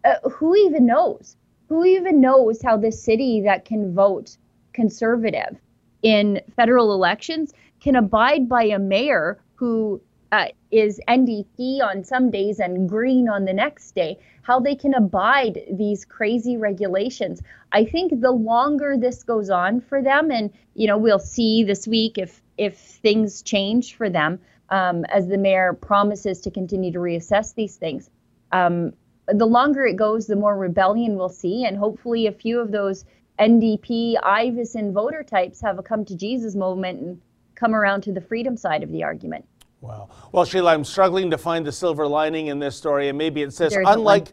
uh, 0.05 0.29
who 0.29 0.57
even 0.57 0.87
knows? 0.87 1.37
Who 1.69 1.85
even 1.85 2.21
knows 2.21 2.61
how 2.61 2.77
this 2.77 3.01
city 3.01 3.43
that 3.43 3.65
can 3.65 3.95
vote 3.95 4.37
conservative 4.73 5.57
in 6.03 6.41
federal 6.57 6.93
elections 6.93 7.55
can 7.81 7.97
abide 7.97 8.49
by 8.49 8.65
a 8.65 8.79
mayor 8.79 9.41
who 9.55 10.01
uh, 10.33 10.49
is 10.73 11.01
NDP 11.07 11.81
on 11.81 12.03
some 12.03 12.31
days 12.31 12.59
and 12.59 12.89
green 12.89 13.29
on 13.29 13.45
the 13.45 13.53
next 13.53 13.95
day, 13.95 14.19
how 14.43 14.59
they 14.59 14.75
can 14.75 14.93
abide 14.93 15.63
these 15.71 16.05
crazy 16.05 16.57
regulations. 16.57 17.41
I 17.71 17.85
think 17.85 18.21
the 18.21 18.33
longer 18.33 18.97
this 18.99 19.23
goes 19.23 19.49
on 19.49 19.81
for 19.81 20.03
them, 20.03 20.33
and 20.33 20.51
you 20.75 20.89
know, 20.89 20.99
we'll 20.99 21.21
see 21.21 21.63
this 21.63 21.87
week 21.87 22.19
if 22.19 22.43
if 22.59 22.77
things 22.77 23.43
change 23.43 23.95
for 23.95 24.11
them 24.11 24.41
um, 24.75 25.05
as 25.05 25.29
the 25.29 25.39
mayor 25.39 25.73
promises 25.73 26.41
to 26.41 26.51
continue 26.51 26.91
to 26.91 26.99
reassess 26.99 27.55
these 27.55 27.77
things. 27.77 28.11
Um, 28.51 28.93
the 29.29 29.47
longer 29.47 29.87
it 29.87 29.95
goes, 29.95 30.27
the 30.27 30.35
more 30.35 30.57
rebellion 30.57 31.17
we'll 31.17 31.29
see, 31.29 31.65
and 31.65 31.77
hopefully, 31.77 32.27
a 32.27 32.33
few 32.33 32.59
of 32.59 32.73
those 32.73 33.05
NDP 33.39 34.17
Iveson 34.21 34.93
voter 34.93 35.23
types 35.23 35.61
have 35.61 35.79
a 35.79 35.83
come 35.83 36.05
to 36.07 36.17
Jesus 36.17 36.57
moment 36.57 37.01
and 37.01 37.21
come 37.55 37.73
around 37.73 38.03
to 38.03 38.13
the 38.13 38.21
freedom 38.21 38.57
side 38.57 38.83
of 38.83 38.91
the 38.91 39.05
argument. 39.05 39.47
Wow. 39.81 40.09
Well, 40.33 40.45
Sheila, 40.45 40.75
I'm 40.75 40.85
struggling 40.85 41.31
to 41.31 41.39
find 41.39 41.65
the 41.65 41.73
silver 41.73 42.07
lining 42.09 42.49
in 42.49 42.59
this 42.59 42.75
story, 42.75 43.09
and 43.09 43.17
maybe 43.17 43.43
it 43.43 43.53
says, 43.53 43.77
unlike. 43.77 44.33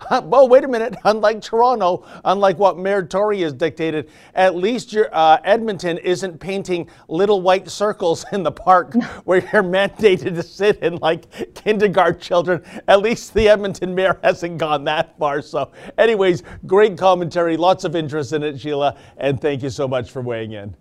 well, 0.24 0.48
wait 0.48 0.64
a 0.64 0.68
minute. 0.68 0.96
Unlike 1.04 1.42
Toronto, 1.42 2.06
unlike 2.24 2.58
what 2.58 2.78
Mayor 2.78 3.02
Tory 3.02 3.40
has 3.40 3.52
dictated, 3.52 4.10
at 4.34 4.54
least 4.54 4.92
your 4.92 5.08
uh, 5.12 5.38
Edmonton 5.44 5.98
isn't 5.98 6.38
painting 6.38 6.88
little 7.08 7.40
white 7.42 7.68
circles 7.68 8.24
in 8.32 8.42
the 8.42 8.52
park 8.52 8.94
where 9.24 9.40
you're 9.52 9.62
mandated 9.62 10.34
to 10.34 10.42
sit 10.42 10.78
in 10.80 10.96
like 10.96 11.54
kindergarten 11.54 12.20
children. 12.20 12.62
At 12.88 13.00
least 13.00 13.34
the 13.34 13.48
Edmonton 13.48 13.94
mayor 13.94 14.18
hasn't 14.22 14.58
gone 14.58 14.84
that 14.84 15.18
far. 15.18 15.42
So, 15.42 15.72
anyways, 15.98 16.42
great 16.66 16.98
commentary, 16.98 17.56
lots 17.56 17.84
of 17.84 17.96
interest 17.96 18.32
in 18.32 18.42
it, 18.42 18.60
Sheila, 18.60 18.96
and 19.16 19.40
thank 19.40 19.62
you 19.62 19.70
so 19.70 19.88
much 19.88 20.10
for 20.10 20.22
weighing 20.22 20.52
in. 20.52 20.74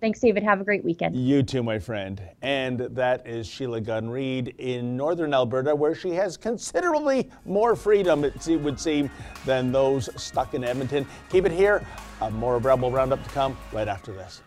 Thanks, 0.00 0.20
David. 0.20 0.42
Have 0.42 0.60
a 0.60 0.64
great 0.64 0.84
weekend. 0.84 1.14
You 1.14 1.42
too, 1.42 1.62
my 1.62 1.78
friend. 1.78 2.22
And 2.40 2.80
that 2.80 3.26
is 3.26 3.46
Sheila 3.46 3.80
Gunn 3.80 4.08
Reid 4.08 4.54
in 4.58 4.96
northern 4.96 5.34
Alberta, 5.34 5.74
where 5.74 5.94
she 5.94 6.10
has 6.10 6.36
considerably 6.36 7.30
more 7.44 7.76
freedom, 7.76 8.24
it 8.24 8.46
would 8.48 8.80
seem, 8.80 9.10
than 9.44 9.72
those 9.72 10.08
stuck 10.20 10.54
in 10.54 10.64
Edmonton. 10.64 11.06
Keep 11.28 11.46
it 11.46 11.52
here. 11.52 11.86
Uh, 12.20 12.30
more 12.30 12.58
Rebel 12.58 12.90
Roundup 12.90 13.22
to 13.22 13.30
come 13.30 13.56
right 13.72 13.88
after 13.88 14.12
this. 14.12 14.42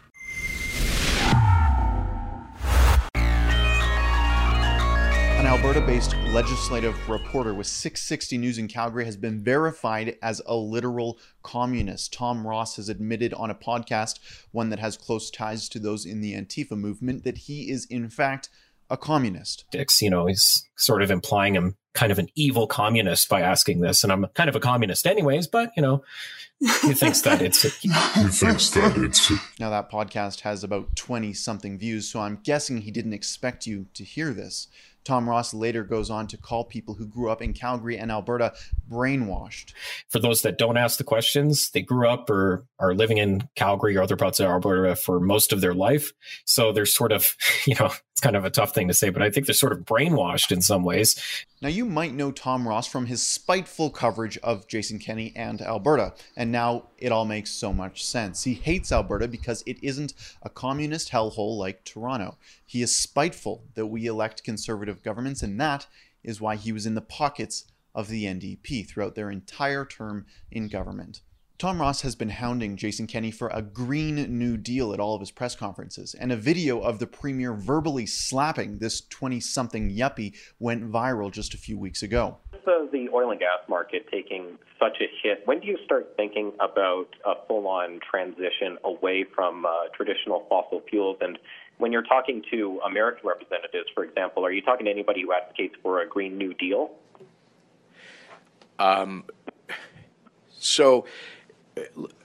Alberta 5.53 5.81
based 5.81 6.15
legislative 6.29 7.07
reporter 7.07 7.53
with 7.53 7.67
660 7.67 8.39
News 8.39 8.57
in 8.57 8.67
Calgary 8.67 9.05
has 9.05 9.15
been 9.15 9.39
verified 9.39 10.17
as 10.19 10.41
a 10.48 10.55
literal 10.55 11.19
communist. 11.43 12.12
Tom 12.12 12.48
Ross 12.48 12.77
has 12.77 12.89
admitted 12.89 13.36
on 13.36 13.51
a 13.51 13.55
podcast, 13.55 14.17
one 14.51 14.72
that 14.72 14.79
has 14.79 14.98
close 14.98 15.29
ties 15.29 15.69
to 15.69 15.77
those 15.77 16.07
in 16.07 16.22
the 16.22 16.33
Antifa 16.33 16.72
movement, 16.72 17.24
that 17.24 17.38
he 17.38 17.69
is 17.69 17.86
in 17.86 18.10
fact 18.10 18.50
a 18.89 18.98
communist. 18.98 19.65
You 20.01 20.10
know, 20.10 20.25
he's 20.25 20.67
sort 20.75 21.03
of 21.03 21.12
implying 21.12 21.55
I'm 21.55 21.77
kind 21.93 22.12
of 22.12 22.17
an 22.17 22.29
evil 22.33 22.65
communist 22.65 23.29
by 23.29 23.41
asking 23.41 23.81
this, 23.81 24.03
and 24.03 24.12
I'm 24.12 24.25
kind 24.33 24.50
of 24.50 24.55
a 24.55 24.60
communist 24.60 25.05
anyways. 25.05 25.45
But 25.45 25.72
you 25.77 25.83
know, 25.83 26.03
he 26.82 26.93
thinks 26.93 27.22
that 27.22 27.41
it's 27.41 27.62
he 27.82 27.89
thinks 27.89 28.70
that 28.72 28.98
it's 28.98 29.32
Now 29.60 29.70
that 29.70 29.91
podcast 29.91 30.41
has 30.41 30.63
about 30.63 30.96
20 30.96 31.34
something 31.34 31.77
views, 31.77 32.10
so 32.10 32.22
I'm 32.22 32.39
guessing 32.43 32.77
he 32.79 32.91
didn't 32.91 33.13
expect 33.13 33.67
you 33.67 33.88
to 33.93 34.03
hear 34.03 34.34
this. 34.34 34.67
Tom 35.03 35.29
Ross 35.29 35.53
later 35.53 35.84
goes 35.84 36.10
on 36.10 36.27
to 36.27 36.38
call 36.38 36.63
people 36.63 36.96
who 36.96 37.05
grew 37.05 37.29
up 37.29 37.41
in 37.41 37.53
Calgary 37.53 37.98
and 37.98 38.12
Alberta 38.12 38.53
brainwashed. 38.89 39.74
for 40.10 40.20
those 40.20 40.41
that 40.43 40.58
don't 40.58 40.77
ask 40.77 40.98
the 40.98 41.03
questions, 41.03 41.72
they 41.72 41.82
grew 41.82 42.08
up 42.08 42.29
or 42.29 42.65
are 42.79 42.93
living 42.93 43.17
in 43.17 43.48
Calgary 43.55 43.98
or 43.98 44.01
other 44.01 44.15
parts 44.15 44.39
of 44.39 44.48
Alberta 44.48 44.96
for 44.96 45.20
most 45.20 45.51
of 45.51 45.62
their 45.62 45.74
life. 45.74 46.13
So 46.46 46.72
they're 46.72 46.86
sort 46.86 47.12
of, 47.12 47.36
you 47.65 47.75
know, 47.79 47.91
it's 48.12 48.22
kind 48.22 48.36
of 48.36 48.46
a 48.46 48.50
tough 48.50 48.74
thing 48.74 48.88
to 48.88 48.93
say, 48.93 49.10
but 49.10 49.22
I 49.22 49.29
think 49.29 49.46
they're 49.46 49.53
sort 49.53 49.74
of 49.74 49.79
brainwashed 49.79 50.51
in 50.51 50.62
some 50.62 50.84
ways. 50.84 51.20
Now, 51.62 51.70
you 51.70 51.86
might 51.86 52.13
know 52.13 52.32
Tom 52.32 52.67
Ross 52.67 52.88
from 52.88 53.05
his 53.08 53.24
spiteful 53.24 53.89
coverage 53.89 54.38
of 54.39 54.67
Jason 54.67 55.00
Kenney 55.00 55.34
and 55.36 55.62
Alberta, 55.62 56.13
and 56.36 56.51
now 56.53 56.86
it 56.98 57.12
all 57.12 57.25
makes 57.25 57.51
so 57.51 57.74
much 57.74 58.05
sense. 58.05 58.43
He 58.43 58.53
hates 58.53 58.93
Alberta 58.93 59.27
because 59.27 59.62
it 59.65 59.77
isn't 59.83 60.13
a 60.41 60.50
communist 60.50 61.12
hellhole 61.12 61.57
like 61.57 61.83
Toronto. 61.83 62.38
He 62.65 62.81
is 62.81 62.95
spiteful 62.95 63.65
that 63.74 63.88
we 63.88 64.05
elect 64.05 64.45
conservative 64.45 65.03
governments, 65.03 65.43
and 65.43 65.60
that 65.60 65.88
is 66.24 66.39
why 66.39 66.55
he 66.55 66.72
was 66.72 66.86
in 66.86 66.95
the 66.95 67.01
pockets 67.01 67.65
of 67.93 68.07
the 68.07 68.24
NDP 68.24 68.88
throughout 68.88 69.15
their 69.15 69.29
entire 69.29 69.83
term 69.83 70.25
in 70.51 70.69
government. 70.69 71.22
Tom 71.60 71.79
Ross 71.79 72.01
has 72.01 72.15
been 72.15 72.29
hounding 72.29 72.75
Jason 72.75 73.07
Kenney 73.07 73.31
for 73.31 73.48
a 73.50 73.62
Green 73.62 74.15
New 74.38 74.57
Deal 74.57 74.93
at 74.93 75.00
all 75.00 75.13
of 75.13 75.22
his 75.22 75.31
press 75.31 75.55
conferences, 75.55 76.13
and 76.13 76.31
a 76.31 76.36
video 76.36 76.79
of 76.81 77.00
the 77.00 77.07
premier 77.07 77.53
verbally 77.53 78.05
slapping 78.05 78.79
this 78.79 79.01
20 79.01 79.39
something 79.39 79.89
yuppie 79.89 80.33
went 80.60 80.91
viral 80.91 81.31
just 81.31 81.53
a 81.53 81.57
few 81.57 81.77
weeks 81.77 82.01
ago. 82.01 82.38
With 82.51 82.91
the 82.91 83.07
oil 83.13 83.31
and 83.31 83.39
gas 83.39 83.60
market 83.69 84.07
taking 84.12 84.57
such 84.79 84.98
a 85.00 85.05
hit, 85.22 85.43
when 85.45 85.60
do 85.60 85.67
you 85.67 85.77
start 85.86 86.13
thinking 86.17 86.51
about 86.60 87.07
a 87.25 87.33
full 87.48 87.67
on 87.67 88.00
transition 88.10 88.77
away 88.83 89.24
from 89.24 89.65
uh, 89.65 89.88
traditional 89.95 90.45
fossil 90.50 90.81
fuels? 90.89 91.17
And 91.22 91.38
when 91.77 91.91
you're 91.91 92.03
talking 92.03 92.43
to 92.51 92.79
American 92.86 93.27
representatives, 93.27 93.89
for 93.93 94.03
example, 94.03 94.45
are 94.45 94.51
you 94.51 94.62
talking 94.62 94.86
to 94.86 94.91
anybody 94.91 95.22
who 95.22 95.33
advocates 95.33 95.75
for 95.81 96.01
a 96.01 96.07
Green 96.07 96.38
New 96.38 96.53
Deal? 96.55 96.91
Um, 98.79 99.24
So, 100.63 101.05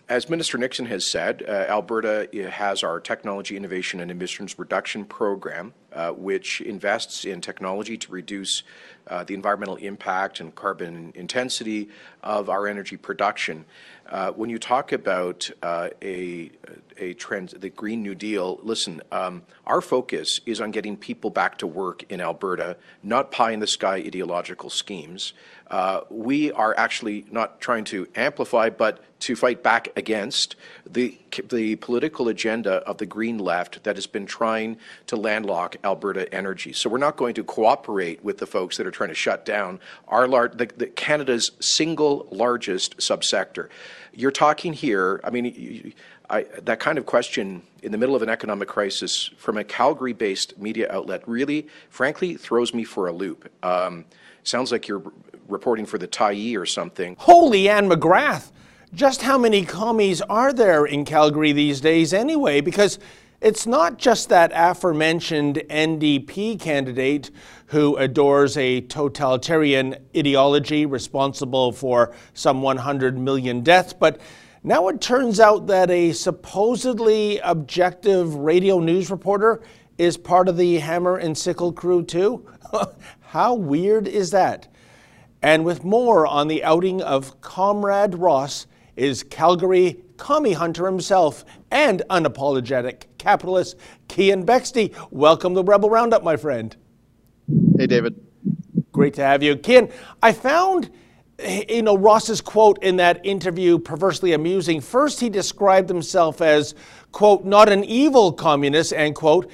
as 0.09 0.31
Minister 0.31 0.57
Nixon 0.57 0.87
has 0.87 1.11
said, 1.11 1.45
uh, 1.47 1.53
Alberta 1.69 2.29
has 2.51 2.83
our 2.83 2.99
Technology 2.99 3.57
Innovation 3.57 4.01
and 4.01 4.11
Emissions 4.11 4.59
Reduction 4.59 5.05
Program, 5.05 5.75
uh, 5.93 6.11
which 6.13 6.61
invests 6.63 7.25
in 7.25 7.41
technology 7.41 7.99
to 7.99 8.11
reduce 8.11 8.63
uh, 9.07 9.25
the 9.25 9.35
environmental 9.35 9.77
impact 9.77 10.41
and 10.41 10.55
carbon 10.55 11.13
intensity 11.15 11.89
of 12.23 12.49
our 12.49 12.67
energy 12.67 12.97
production. 12.97 13.67
Uh, 14.09 14.33
when 14.33 14.49
you 14.49 14.59
talk 14.59 14.93
about 14.93 15.51
uh, 15.63 15.89
a, 16.01 16.51
a 16.97 17.13
trans, 17.15 17.53
the 17.53 17.69
Green 17.69 18.03
New 18.03 18.15
Deal, 18.15 18.59
listen, 18.63 19.03
um, 19.13 19.43
our 19.67 19.83
focus 19.83 20.41
is 20.47 20.63
on 20.63 20.71
getting 20.71 20.97
people 20.97 21.29
back 21.29 21.59
to 21.59 21.67
work 21.67 22.05
in 22.11 22.21
Alberta, 22.21 22.79
not 23.03 23.31
pie 23.31 23.51
in 23.51 23.61
the 23.61 23.67
sky 23.67 23.97
ideological 23.97 24.71
schemes. 24.71 25.35
Uh, 25.71 26.01
we 26.09 26.51
are 26.53 26.75
actually 26.79 27.27
not 27.31 27.61
trying 27.61 27.85
to 27.85 28.09
amplify, 28.15 28.71
but 28.71 29.05
to 29.21 29.37
fight 29.37 29.63
back 29.63 29.89
against 29.97 30.57
the 30.89 31.19
the 31.51 31.77
political 31.77 32.29
agenda 32.29 32.75
of 32.89 32.99
the 32.99 33.05
Green 33.05 33.39
left 33.39 33.83
that 33.85 33.97
has 33.97 34.07
been 34.07 34.25
trying 34.25 34.79
to 35.07 35.17
landlock 35.17 35.77
Alberta 35.85 36.33
energy. 36.33 36.73
So 36.73 36.89
we're 36.89 36.99
not 36.99 37.17
going 37.17 37.35
to 37.35 37.45
cooperate 37.45 38.25
with 38.25 38.39
the 38.39 38.47
folks 38.47 38.77
that 38.77 38.87
are 38.87 38.91
trying 38.91 39.11
to 39.11 39.15
shut 39.15 39.45
down 39.45 39.81
our 40.07 40.27
lar- 40.27 40.49
the, 40.49 40.71
the 40.75 40.87
Canada's 40.87 41.51
single 41.61 42.29
largest 42.31 42.97
subsector. 42.99 43.69
You're 44.19 44.33
talking 44.33 44.73
here. 44.73 45.21
I 45.25 45.31
mean. 45.31 45.95
I, 46.31 46.43
that 46.65 46.79
kind 46.79 46.99
of 46.99 47.07
question 47.07 47.63
in 47.83 47.91
the 47.91 47.97
middle 47.97 48.15
of 48.15 48.21
an 48.21 48.29
economic 48.29 48.69
crisis 48.69 49.31
from 49.39 49.57
a 49.57 49.65
Calgary 49.65 50.13
based 50.13 50.59
media 50.59 50.87
outlet 50.91 51.27
really, 51.27 51.69
frankly, 51.89 52.35
throws 52.35 52.75
me 52.75 52.85
for 52.85 53.07
a 53.07 53.13
loop. 53.13 53.51
Um, 53.63 54.05
sounds 54.43 54.71
like 54.71 54.89
you're 54.89 55.03
reporting 55.49 55.87
for 55.87 55.97
the 55.97 56.07
Tyee 56.07 56.55
or 56.55 56.67
something. 56.67 57.17
Holy 57.19 57.67
Anne 57.67 57.89
McGrath! 57.89 58.51
Just 58.93 59.23
how 59.23 59.39
many 59.39 59.65
commies 59.65 60.21
are 60.21 60.53
there 60.53 60.85
in 60.85 61.07
Calgary 61.07 61.53
these 61.53 61.81
days, 61.81 62.13
anyway? 62.13 62.61
Because 62.61 62.99
it's 63.41 63.67
not 63.67 63.99
just 63.99 64.29
that 64.31 64.51
aforementioned 64.53 65.63
NDP 65.71 66.59
candidate 66.59 67.31
who 67.67 67.97
adores 67.97 68.57
a 68.57 68.81
totalitarian 68.83 69.95
ideology 70.17 70.87
responsible 70.87 71.71
for 71.71 72.15
some 72.35 72.63
100 72.63 73.17
million 73.17 73.61
deaths, 73.61 73.93
but 73.93 74.21
now 74.65 74.89
it 74.89 75.01
turns 75.01 75.39
out 75.39 75.69
that 75.69 75.89
a 75.91 76.13
supposedly 76.13 77.39
objective 77.39 78.35
radio 78.35 78.81
news 78.81 79.09
reporter 79.09 79.63
is 79.99 80.17
part 80.17 80.49
of 80.49 80.57
the 80.57 80.79
hammer 80.79 81.17
and 81.17 81.39
sickle 81.39 81.73
crew, 81.73 82.03
too. 82.03 82.45
How 83.21 83.55
weird 83.55 84.09
is 84.09 84.33
that? 84.33 84.67
And 85.43 85.65
with 85.65 85.85
more 85.85 86.27
on 86.27 86.49
the 86.49 86.65
outing 86.65 87.01
of 87.03 87.41
Comrade 87.41 88.17
Ross 88.17 88.67
is 88.97 89.23
Calgary 89.23 90.01
commie 90.19 90.53
hunter 90.53 90.85
himself 90.85 91.45
and 91.71 92.03
unapologetic 92.11 93.05
capitalist 93.17 93.77
Keean 94.09 94.45
Bexte. 94.45 94.95
Welcome 95.11 95.55
to 95.55 95.63
Rebel 95.63 95.89
Roundup, 95.89 96.23
my 96.23 96.37
friend. 96.37 96.77
Hey, 97.79 97.87
David. 97.87 98.21
Great 98.93 99.15
to 99.15 99.23
have 99.23 99.43
you. 99.43 99.57
Keean, 99.57 99.91
I 100.23 100.33
found 100.33 100.91
you 101.69 101.83
know 101.83 101.97
Ross's 101.97 102.41
quote 102.41 102.83
in 102.83 102.97
that 102.97 103.25
interview 103.25 103.79
perversely 103.79 104.33
amusing. 104.33 104.81
First, 104.81 105.21
he 105.21 105.31
described 105.31 105.89
himself 105.89 106.41
as 106.41 106.75
quote 107.13 107.45
not 107.45 107.71
an 107.71 107.85
evil 107.85 108.33
communist 108.33 108.93
end 108.93 109.15
quote, 109.15 109.51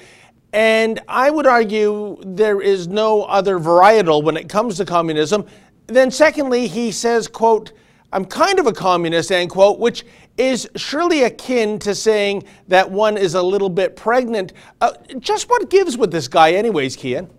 and 0.51 0.99
I 1.07 1.29
would 1.29 1.45
argue 1.45 2.17
there 2.25 2.59
is 2.59 2.87
no 2.87 3.23
other 3.23 3.59
varietal 3.59 4.23
when 4.23 4.35
it 4.35 4.49
comes 4.49 4.77
to 4.77 4.85
communism. 4.85 5.45
Then, 5.85 6.09
secondly, 6.09 6.67
he 6.67 6.91
says 6.91 7.27
quote 7.27 7.71
I'm 8.15 8.23
kind 8.23 8.59
of 8.59 8.65
a 8.65 8.71
communist 8.71 9.31
end 9.31 9.49
quote, 9.49 9.77
which 9.77 10.05
is 10.37 10.69
surely 10.75 11.23
akin 11.23 11.79
to 11.79 11.95
saying 11.95 12.43
that 12.67 12.91
one 12.91 13.17
is 13.17 13.33
a 13.33 13.41
little 13.41 13.69
bit 13.69 13.95
pregnant. 13.95 14.53
Uh, 14.81 14.93
just 15.19 15.49
what 15.49 15.69
gives 15.69 15.97
with 15.97 16.11
this 16.11 16.27
guy, 16.27 16.51
anyways, 16.53 16.95
Keean? 16.95 17.29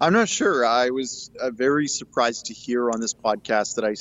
I'm 0.00 0.12
not 0.12 0.28
sure. 0.28 0.66
I 0.66 0.90
was 0.90 1.30
uh, 1.40 1.50
very 1.50 1.86
surprised 1.86 2.46
to 2.46 2.54
hear 2.54 2.90
on 2.90 3.00
this 3.00 3.14
podcast 3.14 3.76
that 3.76 3.84
I, 3.84 3.94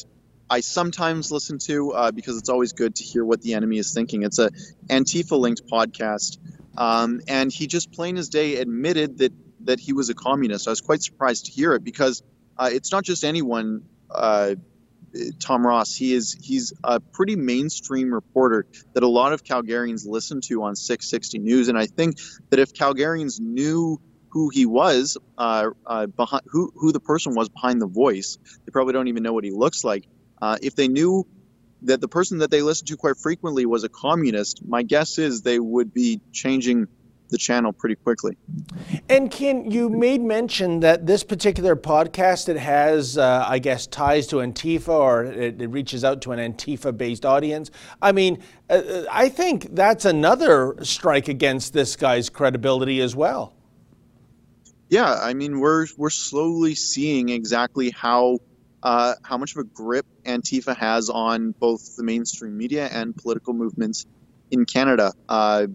I 0.50 0.60
sometimes 0.60 1.32
listen 1.32 1.58
to 1.60 1.92
uh, 1.94 2.12
because 2.12 2.38
it's 2.38 2.50
always 2.50 2.74
good 2.74 2.96
to 2.96 3.04
hear 3.04 3.24
what 3.24 3.42
the 3.42 3.54
enemy 3.54 3.78
is 3.78 3.94
thinking. 3.94 4.24
It's 4.24 4.40
a 4.40 4.50
Antifa 4.88 5.40
linked 5.40 5.66
podcast, 5.68 6.38
um, 6.78 7.22
and 7.28 7.52
he 7.52 7.68
just 7.68 7.92
plain 7.92 8.18
as 8.18 8.30
day 8.30 8.58
admitted 8.58 9.20
that 9.20 9.34
that 9.62 9.80
he 9.80 9.94
was 9.94 10.10
a 10.10 10.14
communist. 10.14 10.68
I 10.68 10.72
was 10.72 10.82
quite 10.82 11.02
surprised 11.02 11.46
to 11.46 11.52
hear 11.52 11.74
it 11.74 11.84
because 11.84 12.22
uh, 12.58 12.70
it's 12.72 12.92
not 12.92 13.04
just 13.04 13.24
anyone. 13.24 13.84
Tom 15.40 15.66
Ross, 15.66 15.94
he 15.94 16.14
is 16.14 16.34
he's 16.42 16.74
a 16.84 17.00
pretty 17.00 17.36
mainstream 17.36 18.14
reporter 18.14 18.66
that 18.94 19.04
a 19.04 19.08
lot 19.08 19.34
of 19.34 19.44
Calgarians 19.44 20.08
listen 20.08 20.42
to 20.46 20.64
on 20.64 20.76
660 20.76 21.40
News, 21.40 21.70
and 21.70 21.78
I 21.78 21.86
think 21.86 22.18
that 22.50 22.60
if 22.60 22.74
Calgarians 22.74 23.40
knew 23.40 24.00
who 24.34 24.50
he 24.50 24.66
was, 24.66 25.16
uh, 25.38 25.70
uh, 25.86 26.08
behind 26.08 26.42
who 26.48 26.72
who 26.76 26.92
the 26.92 27.00
person 27.00 27.36
was 27.36 27.50
behind 27.50 27.80
the 27.80 27.88
voice. 27.88 28.40
They 28.66 28.72
probably 28.72 28.94
don't 28.94 29.08
even 29.08 29.22
know 29.22 29.34
what 29.34 29.44
he 29.44 29.52
looks 29.52 29.84
like. 29.84 30.06
Uh, 30.42 30.58
if 30.62 30.76
they 30.76 30.88
knew 30.88 31.28
that 31.84 32.02
the 32.02 32.08
person 32.08 32.40
that 32.40 32.50
they 32.50 32.64
listen 32.64 32.88
to 32.88 32.98
quite 32.98 33.18
frequently 33.18 33.66
was 33.66 33.84
a 33.84 33.90
communist, 33.90 34.62
my 34.66 34.82
guess 34.82 35.20
is 35.20 35.42
they 35.42 35.60
would 35.60 35.94
be 35.94 36.20
changing 36.32 36.88
the 37.34 37.38
channel 37.38 37.74
pretty 37.74 37.96
quickly. 37.96 38.38
And 39.10 39.30
Ken, 39.30 39.70
you 39.70 39.90
made 39.90 40.22
mention 40.22 40.80
that 40.80 41.06
this 41.06 41.24
particular 41.24 41.76
podcast 41.76 42.48
it 42.48 42.58
has, 42.58 43.18
uh, 43.18 43.44
I 43.46 43.60
guess, 43.60 43.88
ties 43.88 44.28
to 44.28 44.38
Antifa 44.38 44.88
or 44.88 45.26
it, 45.26 45.62
it 45.62 45.68
reaches 45.68 46.06
out 46.06 46.22
to 46.22 46.32
an 46.32 46.40
Antifa-based 46.40 47.26
audience. 47.26 47.72
I 48.02 48.14
mean, 48.14 48.42
uh, 48.70 49.04
I 49.12 49.28
think 49.28 49.76
that's 49.76 50.06
another 50.06 50.76
strike 50.84 51.28
against 51.28 51.74
this 51.74 51.98
guy's 51.98 52.30
credibility 52.30 53.02
as 53.02 53.16
well. 53.16 53.54
Yeah, 54.90 55.18
I 55.20 55.34
mean, 55.34 55.60
we're 55.60 55.88
we're 55.98 56.12
slowly 56.12 56.76
seeing 56.76 57.30
exactly 57.30 57.90
how 57.90 58.38
uh, 58.84 59.16
how 59.24 59.38
much 59.38 59.56
of 59.56 59.58
a 59.58 59.64
grip 59.64 60.06
Antifa 60.24 60.78
has 60.78 61.10
on 61.10 61.56
both 61.60 61.96
the 61.96 62.04
mainstream 62.04 62.56
media 62.56 62.88
and 62.92 63.16
political 63.16 63.54
movements 63.54 64.06
in 64.52 64.66
Canada. 64.66 65.14
Uh, 65.28 65.66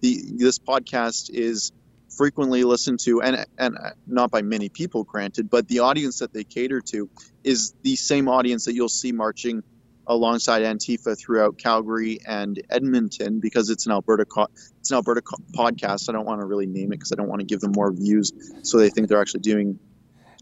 the 0.00 0.22
this 0.36 0.58
podcast 0.58 1.30
is 1.30 1.72
frequently 2.16 2.64
listened 2.64 3.00
to, 3.00 3.22
and 3.22 3.44
and 3.58 3.76
not 4.06 4.30
by 4.30 4.42
many 4.42 4.68
people, 4.68 5.04
granted, 5.04 5.50
but 5.50 5.68
the 5.68 5.80
audience 5.80 6.18
that 6.18 6.32
they 6.32 6.44
cater 6.44 6.80
to 6.80 7.08
is 7.44 7.74
the 7.82 7.96
same 7.96 8.28
audience 8.28 8.64
that 8.64 8.74
you'll 8.74 8.88
see 8.88 9.12
marching 9.12 9.62
alongside 10.08 10.62
Antifa 10.62 11.18
throughout 11.18 11.58
Calgary 11.58 12.20
and 12.26 12.62
Edmonton 12.70 13.40
because 13.40 13.70
it's 13.70 13.86
an 13.86 13.92
Alberta 13.92 14.24
co- 14.24 14.48
it's 14.78 14.90
an 14.90 14.96
Alberta 14.96 15.22
co- 15.22 15.42
podcast. 15.52 16.08
I 16.08 16.12
don't 16.12 16.26
want 16.26 16.40
to 16.40 16.46
really 16.46 16.66
name 16.66 16.92
it 16.92 16.96
because 16.96 17.12
I 17.12 17.16
don't 17.16 17.28
want 17.28 17.40
to 17.40 17.46
give 17.46 17.60
them 17.60 17.72
more 17.72 17.92
views, 17.92 18.32
so 18.62 18.78
they 18.78 18.90
think 18.90 19.08
they're 19.08 19.20
actually 19.20 19.40
doing 19.40 19.78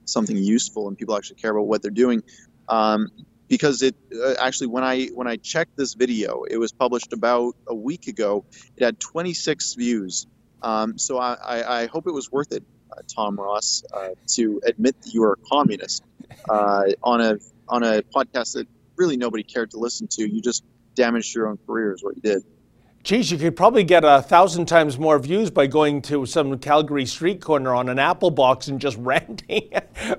something 0.05 0.37
useful 0.37 0.89
and 0.89 0.99
people 0.99 1.17
actually 1.17 1.37
care 1.37 1.51
about 1.51 1.67
what 1.67 1.83
they're 1.83 1.91
doing. 1.91 2.23
Um, 2.69 3.09
because 3.55 3.83
it 3.83 3.95
uh, 4.13 4.35
actually 4.41 4.67
when 4.67 4.83
I 4.83 5.07
when 5.15 5.29
I 5.29 5.37
checked 5.37 5.77
this 5.77 5.95
video, 5.95 6.43
it 6.43 6.57
was 6.57 6.73
published 6.73 7.13
about 7.13 7.55
a 7.69 7.75
week 7.75 8.09
ago. 8.09 8.45
It 8.77 8.83
had 8.83 8.99
26 8.99 9.75
views. 9.75 10.27
Um, 10.61 10.99
so 10.99 11.19
I, 11.19 11.35
I, 11.35 11.83
I, 11.83 11.87
hope 11.87 12.09
it 12.09 12.13
was 12.13 12.33
worth 12.33 12.51
it, 12.51 12.65
uh, 12.91 13.03
Tom 13.15 13.37
Ross, 13.39 13.85
uh, 13.93 14.09
to 14.29 14.61
admit 14.67 15.01
that 15.03 15.13
you 15.15 15.23
are 15.23 15.35
a 15.35 15.49
communist 15.49 16.03
uh, 16.49 16.85
on 17.05 17.21
a 17.21 17.39
on 17.69 17.85
a 17.85 18.03
podcast 18.03 18.55
that 18.55 18.67
really 18.97 19.17
nobody 19.17 19.45
cared 19.45 19.71
to 19.71 19.79
listen 19.79 20.09
to. 20.09 20.29
You 20.29 20.41
just 20.41 20.65
damaged 20.97 21.33
your 21.33 21.47
own 21.47 21.59
career, 21.65 21.93
is 21.93 22.03
what 22.03 22.17
you 22.17 22.23
did 22.23 22.43
geez, 23.05 23.31
you 23.31 23.37
could 23.37 23.55
probably 23.55 23.85
get 23.85 24.03
a 24.03 24.23
thousand 24.23 24.65
times 24.65 24.99
more 24.99 25.19
views 25.19 25.51
by 25.51 25.67
going 25.67 26.01
to 26.01 26.25
some 26.25 26.59
Calgary 26.59 27.05
street 27.05 27.39
corner 27.39 27.75
on 27.75 27.91
an 27.91 27.99
apple 27.99 28.31
box 28.31 28.69
and 28.69 28.81
just 28.81 28.97
ranting. 29.01 29.71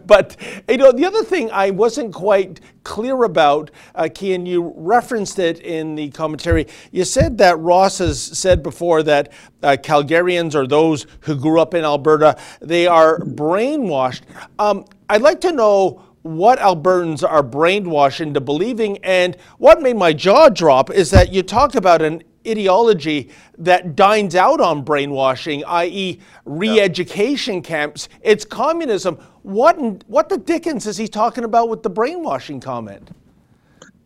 but, 0.06 0.38
you 0.70 0.78
know, 0.78 0.92
the 0.92 1.04
other 1.04 1.24
thing 1.24 1.50
I 1.52 1.72
wasn't 1.72 2.14
quite 2.14 2.62
clear 2.84 3.24
about, 3.24 3.72
uh, 3.96 4.08
Keean, 4.14 4.46
you 4.46 4.72
referenced 4.78 5.40
it 5.40 5.60
in 5.62 5.96
the 5.96 6.12
commentary. 6.12 6.68
You 6.92 7.06
said 7.06 7.40
that 7.40 7.58
Ross 7.60 7.98
has 7.98 8.22
said 8.22 8.62
before 8.62 9.02
that 9.04 9.34
uh, 9.64 9.78
Calgarians 9.82 10.54
or 10.54 10.68
those 10.68 11.08
who 11.22 11.36
grew 11.36 11.60
up 11.60 11.74
in 11.74 11.84
Alberta, 11.84 12.38
they 12.62 12.86
are 12.86 13.18
brainwashed. 13.18 14.22
Um, 14.60 14.86
I'd 15.10 15.24
like 15.24 15.42
to 15.42 15.52
know 15.52 16.04
what 16.22 16.60
Albertans 16.60 17.28
are 17.28 17.44
brainwashed 17.44 18.22
into 18.22 18.42
believing. 18.42 19.00
And 19.00 19.36
what 19.58 19.82
made 19.82 19.96
my 19.96 20.14
jaw 20.14 20.50
drop 20.50 20.92
is 20.92 21.10
that 21.12 21.34
you 21.34 21.42
talked 21.42 21.76
about 21.76 22.04
an 22.04 22.24
ideology 22.48 23.30
that 23.58 23.96
dines 23.96 24.36
out 24.36 24.62
on 24.62 24.84
brainwashing, 24.84 25.64
i.e., 25.66 26.20
re 26.46 26.80
education 26.80 27.62
camps. 27.62 28.10
It's 28.22 28.46
communism. 28.46 29.16
What, 29.44 30.04
what 30.08 30.30
the 30.30 30.38
dickens 30.38 30.88
is 30.88 30.98
he 30.98 31.08
talking 31.08 31.44
about 31.44 31.70
with 31.70 31.84
the 31.84 31.90
brainwashing 31.90 32.60
comment? 32.60 33.12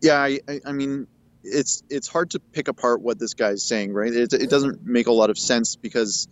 Yeah, 0.02 0.18
I, 0.20 0.40
I 0.64 0.72
mean, 0.72 1.06
it's 1.44 1.82
it's 1.90 2.08
hard 2.08 2.30
to 2.30 2.38
pick 2.38 2.68
apart 2.68 3.00
what 3.00 3.18
this 3.18 3.34
guy's 3.34 3.62
saying, 3.62 3.92
right? 3.92 4.12
It, 4.12 4.32
it 4.32 4.50
doesn't 4.50 4.84
make 4.84 5.06
a 5.06 5.12
lot 5.12 5.30
of 5.30 5.38
sense 5.38 5.76
because 5.76 6.28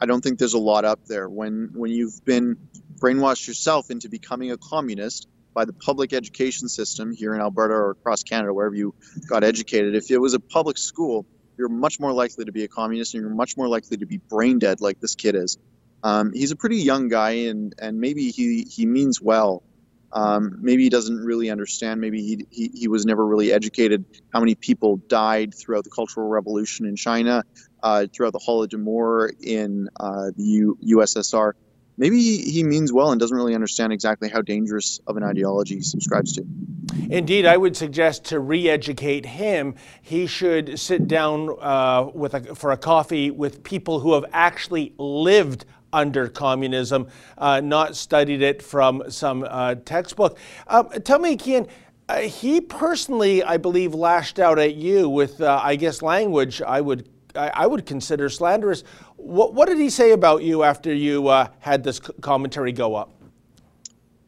I 0.00 0.06
don't 0.06 0.20
think 0.20 0.38
there's 0.38 0.54
a 0.54 0.58
lot 0.58 0.84
up 0.84 1.04
there. 1.06 1.28
When 1.28 1.70
when 1.74 1.90
you've 1.90 2.24
been 2.24 2.56
brainwashed 2.98 3.46
yourself 3.46 3.90
into 3.90 4.08
becoming 4.08 4.52
a 4.52 4.56
communist 4.56 5.28
by 5.54 5.64
the 5.64 5.72
public 5.72 6.12
education 6.12 6.68
system 6.68 7.12
here 7.12 7.34
in 7.34 7.40
Alberta 7.40 7.74
or 7.74 7.90
across 7.90 8.22
Canada, 8.22 8.54
wherever 8.54 8.74
you 8.74 8.94
got 9.28 9.44
educated, 9.44 9.94
if 9.94 10.10
it 10.10 10.18
was 10.18 10.34
a 10.34 10.40
public 10.40 10.78
school, 10.78 11.26
you're 11.56 11.68
much 11.68 12.00
more 12.00 12.12
likely 12.12 12.44
to 12.44 12.52
be 12.52 12.64
a 12.64 12.68
communist 12.68 13.14
and 13.14 13.22
you're 13.22 13.34
much 13.34 13.56
more 13.56 13.68
likely 13.68 13.96
to 13.98 14.06
be 14.06 14.18
brain 14.18 14.58
dead 14.58 14.80
like 14.80 15.00
this 15.00 15.14
kid 15.14 15.34
is. 15.34 15.58
Um, 16.02 16.32
he's 16.32 16.50
a 16.50 16.56
pretty 16.56 16.78
young 16.78 17.08
guy 17.08 17.30
and, 17.30 17.74
and 17.78 18.00
maybe 18.00 18.30
he, 18.30 18.62
he 18.62 18.86
means 18.86 19.20
well. 19.20 19.62
Um, 20.12 20.58
maybe 20.60 20.82
he 20.82 20.90
doesn't 20.90 21.24
really 21.24 21.48
understand. 21.48 22.00
Maybe 22.00 22.22
he, 22.22 22.46
he, 22.50 22.70
he, 22.74 22.88
was 22.88 23.06
never 23.06 23.24
really 23.24 23.50
educated 23.50 24.04
how 24.30 24.40
many 24.40 24.54
people 24.54 24.98
died 24.98 25.54
throughout 25.54 25.84
the 25.84 25.90
Cultural 25.90 26.28
Revolution 26.28 26.84
in 26.84 26.96
China, 26.96 27.44
uh, 27.82 28.06
throughout 28.12 28.34
the 28.34 28.38
Holodomor 28.46 29.30
in 29.40 29.88
uh, 29.98 30.30
the 30.36 30.42
U- 30.42 30.78
USSR 30.84 31.52
maybe 31.96 32.38
he 32.38 32.62
means 32.62 32.92
well 32.92 33.10
and 33.10 33.20
doesn't 33.20 33.36
really 33.36 33.54
understand 33.54 33.92
exactly 33.92 34.28
how 34.28 34.42
dangerous 34.42 35.00
of 35.06 35.16
an 35.16 35.22
ideology 35.22 35.76
he 35.76 35.82
subscribes 35.82 36.32
to. 36.34 36.44
Indeed, 37.10 37.46
I 37.46 37.56
would 37.56 37.76
suggest 37.76 38.24
to 38.26 38.40
re-educate 38.40 39.26
him, 39.26 39.74
he 40.00 40.26
should 40.26 40.78
sit 40.78 41.08
down 41.08 41.56
uh, 41.60 42.10
with 42.14 42.34
a, 42.34 42.54
for 42.54 42.72
a 42.72 42.76
coffee 42.76 43.30
with 43.30 43.62
people 43.62 44.00
who 44.00 44.14
have 44.14 44.24
actually 44.32 44.94
lived 44.98 45.64
under 45.92 46.28
communism, 46.28 47.06
uh, 47.36 47.60
not 47.60 47.96
studied 47.96 48.42
it 48.42 48.62
from 48.62 49.02
some 49.10 49.44
uh, 49.48 49.74
textbook. 49.74 50.38
Um, 50.66 50.88
tell 51.04 51.18
me, 51.18 51.36
Keean. 51.36 51.66
Uh, 52.08 52.18
he 52.22 52.60
personally, 52.60 53.44
I 53.44 53.58
believe, 53.58 53.94
lashed 53.94 54.38
out 54.40 54.58
at 54.58 54.74
you 54.74 55.08
with, 55.08 55.40
uh, 55.40 55.60
I 55.62 55.76
guess, 55.76 56.02
language 56.02 56.60
I 56.60 56.80
would 56.80 57.08
I, 57.36 57.50
I 57.54 57.66
would 57.66 57.86
consider 57.86 58.28
slanderous. 58.28 58.84
What, 59.22 59.54
what, 59.54 59.68
did 59.68 59.78
he 59.78 59.88
say 59.88 60.10
about 60.10 60.42
you 60.42 60.64
after 60.64 60.92
you 60.92 61.28
uh, 61.28 61.46
had 61.60 61.84
this 61.84 62.00
commentary 62.00 62.72
go 62.72 62.96
up? 62.96 63.08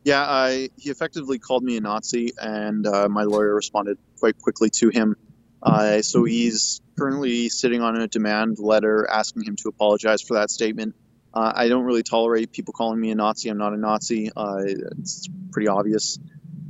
Yeah, 0.04 0.22
I, 0.22 0.70
he 0.76 0.90
effectively 0.90 1.40
called 1.40 1.64
me 1.64 1.76
a 1.76 1.80
Nazi, 1.80 2.30
and 2.40 2.86
uh, 2.86 3.08
my 3.08 3.24
lawyer 3.24 3.54
responded 3.54 3.98
quite 4.20 4.38
quickly 4.40 4.70
to 4.70 4.90
him. 4.90 5.16
Uh, 5.64 6.00
so 6.00 6.22
he's 6.22 6.80
currently 6.96 7.48
sitting 7.48 7.82
on 7.82 7.96
a 7.96 8.06
demand 8.06 8.60
letter 8.60 9.08
asking 9.10 9.42
him 9.42 9.56
to 9.56 9.68
apologize 9.68 10.22
for 10.22 10.34
that 10.34 10.48
statement. 10.48 10.94
Uh, 11.32 11.52
I 11.52 11.68
don't 11.68 11.84
really 11.84 12.04
tolerate 12.04 12.52
people 12.52 12.72
calling 12.72 13.00
me 13.00 13.10
a 13.10 13.16
Nazi. 13.16 13.48
I'm 13.48 13.58
not 13.58 13.72
a 13.72 13.76
Nazi. 13.76 14.30
Uh, 14.36 14.58
it's 14.58 15.28
pretty 15.50 15.66
obvious. 15.66 16.20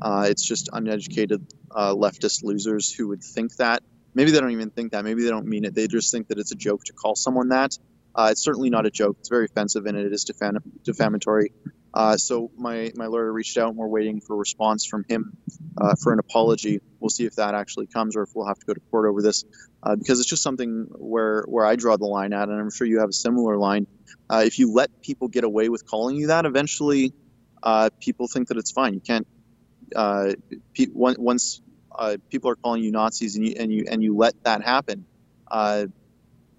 Uh, 0.01 0.27
it's 0.31 0.47
just 0.47 0.71
uneducated 0.73 1.47
leftist 1.71 2.43
losers 2.43 2.91
who 2.91 3.09
would 3.09 3.23
think 3.23 3.55
that 3.57 3.83
maybe 4.15 4.31
they 4.31 4.41
don't 4.41 4.53
even 4.53 4.71
think 4.71 4.93
that. 4.93 5.05
Maybe 5.05 5.25
they 5.25 5.31
don't 5.31 5.47
mean 5.47 5.65
it. 5.65 5.75
They 5.75 5.89
just 5.89 6.11
think 6.11 6.29
that 6.29 6.39
it's 6.39 6.53
a 6.53 6.57
joke 6.57 6.85
to 6.85 6.95
call 6.95 7.17
someone 7.17 7.51
that. 7.51 7.77
Uh, 8.17 8.29
it's 8.31 8.43
certainly 8.43 8.71
not 8.71 8.87
a 8.87 8.91
joke. 8.91 9.17
It's 9.21 9.29
very 9.29 9.47
offensive 9.47 9.87
and 9.87 9.97
it 9.97 10.13
is 10.13 10.25
defam- 10.25 10.63
defamatory. 10.85 11.53
Uh, 11.93 12.17
so 12.17 12.51
my, 12.57 12.91
my 12.97 13.07
lawyer 13.07 13.33
reached 13.33 13.57
out 13.57 13.69
and 13.69 13.77
we're 13.77 13.89
waiting 13.89 14.21
for 14.21 14.35
a 14.35 14.37
response 14.37 14.85
from 14.85 15.05
him 15.09 15.33
uh, 15.81 15.95
for 16.03 16.13
an 16.13 16.19
apology. 16.19 16.81
We'll 17.01 17.09
see 17.09 17.25
if 17.25 17.37
that 17.37 17.55
actually 17.55 17.87
comes 17.87 18.17
or 18.17 18.23
if 18.23 18.31
we'll 18.35 18.47
have 18.47 18.59
to 18.59 18.67
go 18.67 18.75
to 18.75 18.81
court 18.91 19.09
over 19.09 19.23
this 19.23 19.45
uh, 19.83 19.97
because 19.97 20.19
it's 20.19 20.29
just 20.29 20.43
something 20.43 20.87
where, 20.91 21.45
where 21.47 21.65
I 21.65 21.77
draw 21.77 21.97
the 21.97 22.07
line 22.07 22.33
at, 22.33 22.49
and 22.49 22.61
I'm 22.61 22.71
sure 22.71 22.87
you 22.87 23.01
have 23.01 23.11
a 23.11 23.13
similar 23.13 23.57
line. 23.57 23.87
Uh, 24.29 24.43
if 24.47 24.59
you 24.59 24.73
let 24.73 24.91
people 25.03 25.29
get 25.29 25.45
away 25.45 25.69
with 25.69 25.87
calling 25.87 26.17
you 26.17 26.29
that, 26.29 26.47
eventually 26.47 27.13
uh, 27.63 27.91
people 28.01 28.27
think 28.27 28.49
that 28.49 28.57
it's 28.57 28.73
fine. 28.73 28.95
You 28.95 29.01
can't. 29.01 29.27
Pe- 29.95 30.87
once 30.93 31.61
people 32.31 32.51
are 32.51 32.57
calling 32.57 32.83
you 32.83 32.91
Nazis 32.91 33.37
and 33.37 33.47
you 33.47 33.55
and 33.59 33.73
you 33.73 33.85
and 33.89 34.03
you 34.03 34.17
let 34.17 34.35
that 34.45 34.63
happen, 34.63 35.07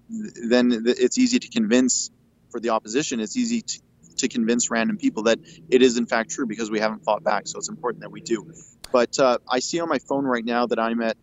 then 0.08 0.84
it's 0.86 1.18
easy 1.18 1.38
to 1.38 1.48
convince 1.48 2.10
for 2.50 2.60
the 2.60 2.70
opposition. 2.70 3.20
It's 3.20 3.36
easy 3.36 3.62
to, 3.62 3.80
to 4.18 4.28
convince 4.28 4.70
random 4.70 4.98
people 4.98 5.24
that 5.24 5.38
it 5.68 5.82
is 5.82 5.96
in 5.98 6.06
fact 6.06 6.30
true 6.30 6.46
because 6.46 6.70
we 6.70 6.80
haven't 6.80 7.04
fought 7.04 7.24
back. 7.24 7.46
So 7.46 7.58
it's 7.58 7.68
important 7.68 8.02
that 8.02 8.10
we 8.10 8.20
do. 8.20 8.52
But 8.92 9.18
uh, 9.18 9.38
I 9.50 9.58
see 9.58 9.80
on 9.80 9.88
my 9.88 9.98
phone 9.98 10.24
right 10.24 10.44
now 10.44 10.66
that 10.66 10.78
I'm 10.78 11.02
at 11.02 11.18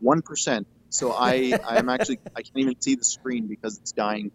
one 0.00 0.22
percent. 0.22 0.66
So 0.90 1.12
I 1.12 1.58
I'm 1.66 1.88
actually 1.88 2.20
I 2.36 2.42
can't 2.42 2.58
even 2.58 2.80
see 2.80 2.96
the 2.96 3.04
screen 3.04 3.46
because 3.46 3.78
it's 3.78 3.92
dying. 3.92 4.30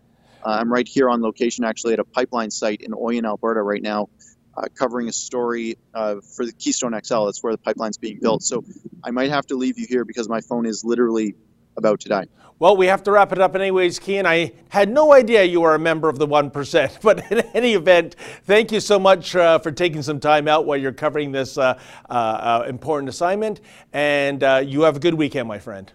Uh, 0.46 0.58
I'm 0.60 0.72
right 0.72 0.88
here 0.88 1.10
on 1.10 1.22
location 1.22 1.63
actually 1.63 1.93
at 1.93 2.00
a 2.00 2.06
pipeline 2.06 2.52
site 2.52 2.82
in 2.82 2.91
Oyen, 2.91 3.26
Alberta 3.26 3.62
right 3.62 3.82
now 3.82 4.10
uh, 4.56 4.67
covering 4.78 5.08
a 5.08 5.13
story 5.13 5.78
uh, 5.93 6.15
for 6.36 6.46
the 6.46 6.54
Keystone 6.54 6.93
XL. 7.04 7.26
That's 7.26 7.41
where 7.41 7.54
the 7.54 7.60
pipeline's 7.60 7.98
being 7.98 8.19
built. 8.22 8.43
So 8.43 8.63
I 9.04 9.12
might 9.12 9.30
have 9.30 9.46
to 9.48 9.56
leave 9.56 9.80
you 9.80 9.86
here 9.88 10.06
because 10.06 10.30
my 10.30 10.41
phone 10.41 10.65
is 10.65 10.84
literally 10.84 11.36
about 11.77 11.99
to 12.01 12.09
die. 12.09 12.25
Well, 12.59 12.77
we 12.77 12.86
have 12.86 13.03
to 13.03 13.12
wrap 13.12 13.33
it 13.33 13.39
up 13.39 13.55
anyways, 13.55 13.99
Keean. 13.99 14.25
I 14.25 14.53
had 14.69 14.89
no 14.89 15.12
idea 15.12 15.43
you 15.43 15.62
were 15.62 15.75
a 15.75 15.79
member 15.79 16.07
of 16.07 16.17
the 16.17 16.27
1%. 16.27 16.99
But 17.01 17.29
in 17.31 17.39
any 17.53 17.73
event, 17.73 18.15
thank 18.45 18.71
you 18.71 18.79
so 18.79 18.97
much 18.97 19.36
uh, 19.36 19.59
for 19.59 19.71
taking 19.71 20.01
some 20.01 20.19
time 20.19 20.47
out 20.47 20.65
while 20.65 20.77
you're 20.77 20.93
covering 20.93 21.31
this 21.31 21.57
uh, 21.57 21.77
uh, 22.09 22.13
uh, 22.13 22.65
important 22.69 23.09
assignment. 23.09 23.59
And 23.91 24.41
you 24.69 24.83
have 24.83 24.95
a 24.95 24.99
good 24.99 25.15
weekend, 25.15 25.47
my 25.47 25.59
friend. 25.59 25.91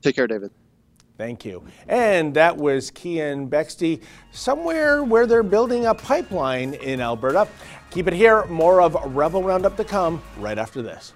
Take 0.00 0.16
care, 0.16 0.26
David. 0.26 0.52
Thank 1.18 1.44
you. 1.44 1.62
And 1.86 2.32
that 2.32 2.56
was 2.56 2.90
Keean 2.90 3.50
Bexte, 3.50 4.02
somewhere 4.32 5.04
where 5.04 5.26
they're 5.26 5.42
building 5.42 5.84
a 5.84 5.94
pipeline 5.94 6.72
in 6.72 7.02
Alberta. 7.02 7.46
Keep 7.90 8.06
it 8.08 8.14
here. 8.14 8.46
More 8.46 8.80
of 8.80 8.94
Rebel 9.14 9.42
Roundup 9.42 9.76
to 9.76 9.84
come 9.84 10.22
right 10.38 10.56
after 10.56 10.80
this. 10.80 11.12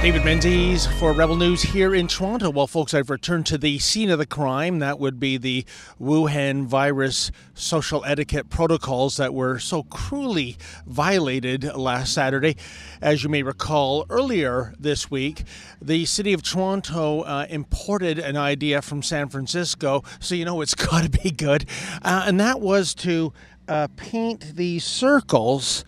David 0.00 0.24
Menzies 0.24 0.86
for 1.00 1.12
Rebel 1.12 1.34
News 1.34 1.60
here 1.60 1.92
in 1.92 2.06
Toronto. 2.06 2.50
Well, 2.50 2.68
folks, 2.68 2.94
I've 2.94 3.10
returned 3.10 3.46
to 3.46 3.58
the 3.58 3.80
scene 3.80 4.10
of 4.10 4.20
the 4.20 4.26
crime. 4.26 4.78
That 4.78 5.00
would 5.00 5.18
be 5.18 5.38
the 5.38 5.64
Wuhan 6.00 6.66
virus 6.66 7.32
social 7.52 8.04
etiquette 8.04 8.48
protocols 8.48 9.16
that 9.16 9.34
were 9.34 9.58
so 9.58 9.82
cruelly 9.82 10.56
violated 10.86 11.64
last 11.74 12.14
Saturday. 12.14 12.56
As 13.02 13.24
you 13.24 13.28
may 13.28 13.42
recall, 13.42 14.06
earlier 14.08 14.72
this 14.78 15.10
week, 15.10 15.42
the 15.82 16.04
city 16.04 16.32
of 16.32 16.44
Toronto 16.44 17.22
uh, 17.22 17.46
imported 17.50 18.20
an 18.20 18.36
idea 18.36 18.80
from 18.80 19.02
San 19.02 19.28
Francisco, 19.28 20.04
so 20.20 20.36
you 20.36 20.44
know 20.44 20.60
it's 20.60 20.74
got 20.76 21.02
to 21.02 21.10
be 21.10 21.32
good. 21.32 21.64
Uh, 22.02 22.22
and 22.24 22.38
that 22.38 22.60
was 22.60 22.94
to 22.94 23.32
uh, 23.66 23.88
paint 23.96 24.54
the 24.54 24.78
circles 24.78 25.84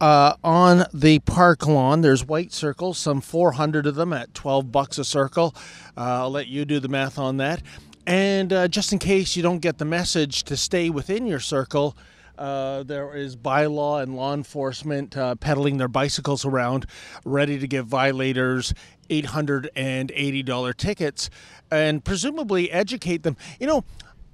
uh, 0.00 0.34
on 0.44 0.84
the 0.92 1.18
park 1.20 1.66
lawn. 1.66 2.00
There's 2.00 2.24
white 2.24 2.52
circles, 2.52 2.98
some 2.98 3.20
400 3.20 3.86
of 3.86 3.94
them 3.94 4.12
at 4.12 4.34
12 4.34 4.70
bucks 4.70 4.98
a 4.98 5.04
circle. 5.04 5.54
Uh, 5.96 6.22
I'll 6.22 6.30
let 6.30 6.48
you 6.48 6.64
do 6.64 6.80
the 6.80 6.88
math 6.88 7.18
on 7.18 7.38
that. 7.38 7.62
And 8.06 8.52
uh, 8.52 8.68
just 8.68 8.92
in 8.92 8.98
case 8.98 9.36
you 9.36 9.42
don't 9.42 9.58
get 9.58 9.78
the 9.78 9.84
message 9.84 10.44
to 10.44 10.56
stay 10.56 10.90
within 10.90 11.26
your 11.26 11.40
circle, 11.40 11.96
uh, 12.38 12.82
there 12.82 13.14
is 13.16 13.34
bylaw 13.34 14.02
and 14.02 14.14
law 14.14 14.34
enforcement 14.34 15.16
uh, 15.16 15.34
pedaling 15.36 15.78
their 15.78 15.88
bicycles 15.88 16.44
around, 16.44 16.86
ready 17.24 17.58
to 17.58 17.66
give 17.66 17.86
violators 17.86 18.74
$880 19.08 20.76
tickets 20.76 21.30
and 21.70 22.04
presumably 22.04 22.70
educate 22.70 23.22
them. 23.22 23.36
You 23.58 23.66
know, 23.66 23.84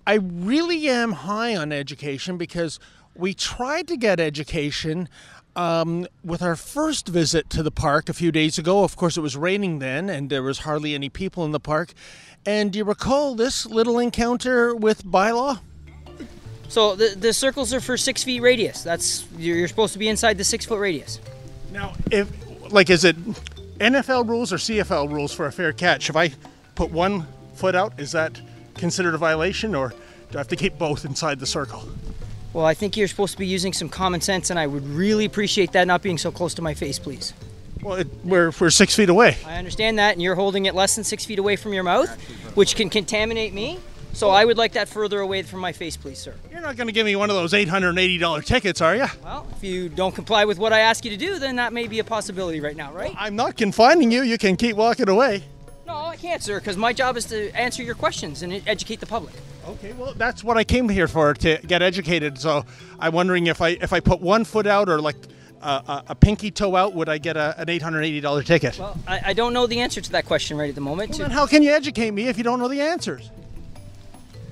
I 0.07 0.15
really 0.15 0.89
am 0.89 1.13
high 1.13 1.57
on 1.57 1.73
education 1.73 2.37
because 2.37 2.81
we 3.15 3.35
tried 3.35 3.87
to 3.89 3.97
get 3.97 4.19
education 4.19 5.09
um, 5.57 6.07
with 6.25 6.43
our 6.43 6.57
first 6.57 7.09
visit 7.09 7.51
to 7.51 7.63
the 7.63 7.71
park 7.71 8.09
a 8.09 8.13
few 8.13 8.33
days 8.33 8.59
ago. 8.59 8.85
Of 8.85 8.97
course, 8.97 9.17
it 9.17 9.21
was 9.21 9.37
raining 9.37 9.79
then, 9.79 10.09
and 10.09 10.31
there 10.31 10.43
was 10.43 10.61
hardly 10.61 10.95
any 10.95 11.09
people 11.09 11.45
in 11.45 11.53
the 11.53 11.61
park. 11.61 11.93
And 12.45 12.73
do 12.73 12.79
you 12.79 12.85
recall 12.85 13.35
this 13.35 13.67
little 13.67 13.99
encounter 13.99 14.75
with 14.75 15.05
bylaw? 15.05 15.61
So 16.69 16.97
the, 16.97 17.15
the 17.17 17.33
circles 17.33 17.75
are 17.75 17.81
for 17.81 17.97
six 17.97 18.25
feet 18.25 18.41
radius. 18.41 18.83
That's 18.83 19.27
you're, 19.37 19.57
you're 19.57 19.69
supposed 19.69 19.93
to 19.93 19.99
be 19.99 20.09
inside 20.09 20.39
the 20.39 20.45
six 20.45 20.65
foot 20.65 20.81
radius. 20.81 21.21
Now, 21.71 21.93
if 22.11 22.31
like, 22.73 22.89
is 22.89 23.05
it 23.05 23.17
NFL 23.79 24.29
rules 24.29 24.53
or 24.53 24.57
CFL 24.57 25.11
rules 25.11 25.33
for 25.33 25.47
a 25.47 25.53
fair 25.53 25.73
catch? 25.73 26.09
If 26.09 26.17
I 26.17 26.33
put 26.75 26.91
one 26.91 27.27
foot 27.55 27.75
out, 27.75 28.01
is 28.01 28.13
that 28.13 28.41
considered 28.77 29.15
a 29.15 29.19
violation, 29.19 29.75
or 29.75 29.91
do 30.31 30.39
I 30.39 30.41
have 30.41 30.49
to 30.49 30.57
keep 30.57 30.79
both 30.79 31.05
inside 31.05 31.39
the 31.39 31.47
circle? 31.47 31.87
Well, 32.53 32.67
I 32.67 32.75
think 32.75 32.97
you're 32.97 33.09
supposed 33.09 33.33
to 33.33 33.39
be 33.39 33.47
using 33.47 33.73
some 33.73 33.89
common 33.89 34.21
sense, 34.21 34.51
and 34.51 34.59
I 34.59 34.67
would 34.67 34.87
really 34.87 35.25
appreciate 35.25 35.73
that 35.73 35.87
not 35.87 36.03
being 36.03 36.19
so 36.19 36.31
close 36.31 36.55
to 36.55 36.63
my 36.63 36.75
face, 36.75 36.99
please. 36.99 37.33
Well, 37.83 37.97
it, 37.97 38.09
we're, 38.25 38.53
we're 38.61 38.71
six 38.71 38.95
feet 38.95 39.09
away. 39.09 39.39
I 39.47 39.57
understand 39.57 39.99
that, 39.99 40.13
and 40.13 40.23
you're 40.23 40.35
holding 40.35 40.67
it 40.67 40.75
less 40.75 40.95
than 40.95 41.05
six 41.05 41.25
feet 41.25 41.39
away 41.39 41.57
from 41.57 41.73
your 41.73 41.83
mouth, 41.83 42.11
which 42.55 42.77
can 42.77 42.91
contaminate 42.91 43.55
me. 43.55 43.81
So 44.13 44.29
I 44.29 44.45
would 44.45 44.59
like 44.59 44.73
that 44.73 44.91
further 44.91 45.21
away 45.21 45.43
from 45.43 45.61
my 45.61 45.73
face, 45.73 45.97
please, 45.97 46.19
sir. 46.19 46.35
You're 46.51 46.61
not 46.61 46.77
going 46.77 46.87
to 46.87 46.93
give 46.93 47.07
me 47.07 47.17
one 47.17 47.31
of 47.31 47.37
those 47.37 47.55
$880 47.55 48.45
tickets, 48.45 48.83
are 48.83 48.95
you? 48.95 49.07
Well, 49.25 49.47
if 49.57 49.65
you 49.65 49.89
don't 49.89 50.15
comply 50.15 50.45
with 50.45 50.59
what 50.59 50.75
I 50.75 50.81
ask 50.81 51.05
you 51.07 51.11
to 51.11 51.17
do, 51.17 51.39
then 51.39 51.57
that 51.57 51.73
may 51.73 51.89
be 51.89 51.99
a 51.99 52.05
possibility 52.05 52.61
right 52.61 52.77
now, 52.77 52.93
right? 52.93 53.15
I'm 53.17 53.37
not 53.37 53.57
confining 53.57 54.11
you. 54.11 54.23
You 54.23 54.37
can 54.37 54.57
keep 54.57 54.77
walking 54.77 55.09
away. 55.09 55.45
No, 55.87 55.95
I 55.95 56.17
can't, 56.17 56.43
sir, 56.43 56.61
because 56.61 56.77
my 56.77 56.93
job 56.93 57.17
is 57.17 57.25
to 57.27 57.51
answer 57.53 57.83
your 57.83 57.95
questions 57.95 58.43
and 58.43 58.63
educate 58.67 59.01
the 59.01 59.07
public. 59.07 59.35
Okay, 59.67 59.93
well, 59.93 60.13
that's 60.17 60.43
what 60.43 60.57
I 60.57 60.65
came 60.65 60.89
here 60.89 61.07
for 61.07 61.35
to 61.35 61.59
get 61.67 61.83
educated. 61.83 62.39
So 62.39 62.65
I'm 62.99 63.13
wondering 63.13 63.47
if 63.47 63.61
I 63.61 63.71
if 63.71 63.93
I 63.93 64.01
put 64.01 64.21
one 64.21 64.45
foot 64.45 64.67
out 64.67 64.89
or 64.89 65.01
like 65.01 65.17
a, 65.63 66.03
a 66.09 66.15
pinky 66.15 66.51
toe 66.51 66.75
out, 66.77 66.95
would 66.95 67.09
I 67.09 67.19
get 67.19 67.37
a, 67.37 67.55
an 67.61 67.67
$880 67.67 68.45
ticket? 68.45 68.79
Well, 68.79 68.99
I, 69.07 69.21
I, 69.27 69.33
don't 69.33 69.53
know 69.53 69.67
the 69.67 69.81
answer 69.81 70.01
to 70.01 70.13
that 70.13 70.27
question 70.27 70.57
right 70.57 70.69
at 70.69 70.75
the 70.75 70.81
moment. 70.81 71.11
Well, 71.11 71.21
then 71.21 71.31
how 71.31 71.47
can 71.47 71.63
you 71.63 71.71
educate 71.71 72.11
me 72.11 72.27
if 72.27 72.37
you 72.37 72.45
don't 72.45 72.59
know 72.59 72.69
the 72.69 72.81
answers? 72.81 73.31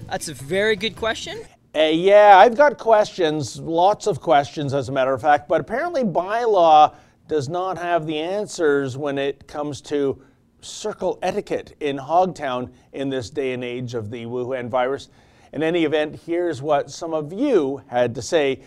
That's 0.08 0.28
a 0.28 0.34
very 0.34 0.76
good 0.76 0.96
question. 0.96 1.42
Uh, 1.74 1.82
yeah, 1.82 2.36
I've 2.36 2.56
got 2.56 2.78
questions, 2.78 3.58
lots 3.60 4.06
of 4.06 4.20
questions, 4.20 4.74
as 4.74 4.88
a 4.88 4.92
matter 4.92 5.12
of 5.12 5.20
fact, 5.20 5.48
but 5.48 5.60
apparently 5.60 6.02
bylaw 6.02 6.94
does 7.28 7.48
not 7.48 7.78
have 7.78 8.06
the 8.06 8.18
answers 8.18 8.96
when 8.96 9.18
it 9.18 9.46
comes 9.46 9.80
to 9.82 10.20
circle 10.62 11.18
etiquette 11.22 11.76
in 11.80 11.96
Hogtown 11.96 12.70
in 12.92 13.08
this 13.08 13.30
day 13.30 13.52
and 13.52 13.64
age 13.64 13.94
of 13.94 14.10
the 14.10 14.24
Wuhan 14.24 14.68
virus. 14.68 15.08
In 15.52 15.62
any 15.62 15.84
event, 15.84 16.20
here's 16.26 16.62
what 16.62 16.90
some 16.90 17.12
of 17.12 17.32
you 17.32 17.82
had 17.88 18.14
to 18.14 18.22
say. 18.22 18.62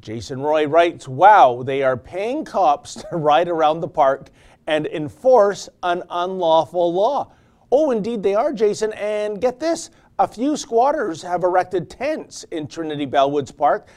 Jason 0.00 0.40
Roy 0.40 0.66
writes 0.66 1.08
Wow, 1.08 1.62
they 1.64 1.82
are 1.82 1.96
paying 1.96 2.44
cops 2.44 2.94
to 3.10 3.16
ride 3.16 3.48
around 3.48 3.80
the 3.80 3.88
park 3.88 4.30
and 4.66 4.86
enforce 4.86 5.68
an 5.82 6.02
unlawful 6.10 6.92
law. 6.92 7.32
Oh, 7.70 7.90
indeed, 7.90 8.22
they 8.22 8.34
are, 8.34 8.52
Jason. 8.52 8.92
And 8.94 9.40
get 9.40 9.60
this 9.60 9.90
a 10.18 10.26
few 10.26 10.56
squatters 10.56 11.22
have 11.22 11.44
erected 11.44 11.90
tents 11.90 12.44
in 12.50 12.66
Trinity 12.66 13.06
Bellwoods 13.06 13.54
Park. 13.54 13.88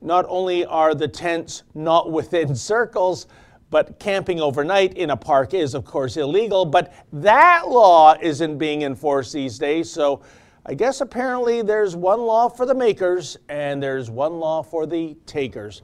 Not 0.00 0.26
only 0.28 0.64
are 0.64 0.94
the 0.94 1.08
tents 1.08 1.62
not 1.74 2.10
within 2.12 2.54
circles, 2.54 3.26
but 3.70 3.98
camping 3.98 4.40
overnight 4.40 4.94
in 4.94 5.10
a 5.10 5.16
park 5.16 5.54
is, 5.54 5.74
of 5.74 5.84
course, 5.84 6.16
illegal. 6.16 6.64
But 6.64 6.92
that 7.12 7.68
law 7.68 8.16
isn't 8.20 8.58
being 8.58 8.82
enforced 8.82 9.32
these 9.32 9.58
days. 9.58 9.90
So 9.90 10.22
I 10.64 10.74
guess 10.74 11.00
apparently 11.00 11.62
there's 11.62 11.96
one 11.96 12.20
law 12.20 12.48
for 12.48 12.66
the 12.66 12.74
makers 12.74 13.36
and 13.48 13.82
there's 13.82 14.10
one 14.10 14.38
law 14.38 14.62
for 14.62 14.86
the 14.86 15.16
takers. 15.26 15.82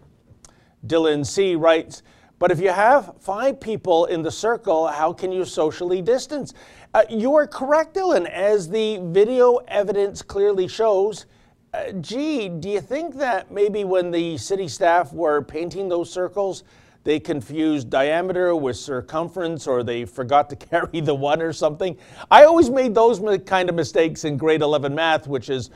Dylan 0.87 1.25
C. 1.25 1.55
writes, 1.57 2.03
but 2.39 2.51
if 2.51 2.61
you 2.61 2.71
have 2.71 3.15
five 3.21 3.61
people 3.61 4.07
in 4.07 4.23
the 4.23 4.31
circle, 4.31 4.87
how 4.89 5.13
can 5.13 5.33
you 5.33 5.45
socially 5.45 6.03
distance? 6.03 6.53
Uh, 6.93 7.03
you 7.09 7.35
are 7.35 7.47
correct, 7.47 7.95
Dylan. 7.95 8.29
As 8.29 8.69
the 8.69 8.99
video 9.03 9.57
evidence 9.69 10.21
clearly 10.21 10.69
shows, 10.69 11.27
uh, 11.73 11.93
gee, 11.93 12.49
do 12.49 12.69
you 12.69 12.81
think 12.81 13.15
that 13.17 13.51
maybe 13.51 13.85
when 13.85 14.11
the 14.11 14.37
city 14.37 14.69
staff 14.69 15.13
were 15.13 15.43
painting 15.43 15.89
those 15.89 16.11
circles, 16.11 16.65
they 17.05 17.21
confused 17.21 17.91
diameter 17.91 18.57
with 18.57 18.77
circumference 18.77 19.67
or 19.67 19.83
they 19.83 20.05
forgot 20.05 20.51
to 20.51 20.57
carry 20.71 21.01
the 21.01 21.15
one 21.15 21.41
or 21.41 21.53
something. 21.53 21.97
I 22.31 22.45
always 22.45 22.71
made 22.71 22.95
those 22.95 23.21
kind 23.47 23.69
of 23.69 23.75
mistakes 23.75 24.25
in 24.25 24.37
grade 24.37 24.63
11 24.63 24.95
math, 24.95 25.27
which 25.27 25.51
is 25.51 25.71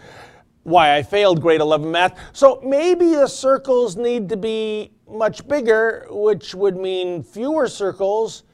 why 0.63 0.97
I 0.97 1.03
failed 1.03 1.41
grade 1.41 1.61
11 1.61 1.91
math. 1.91 2.19
So 2.33 2.61
maybe 2.65 3.11
the 3.11 3.27
circles 3.27 3.97
need 3.97 4.29
to 4.31 4.37
be 4.37 4.93
much 5.09 5.47
bigger, 5.47 6.07
which 6.11 6.55
would 6.55 6.77
mean 6.77 7.23
fewer 7.23 7.69
circles, 7.69 8.45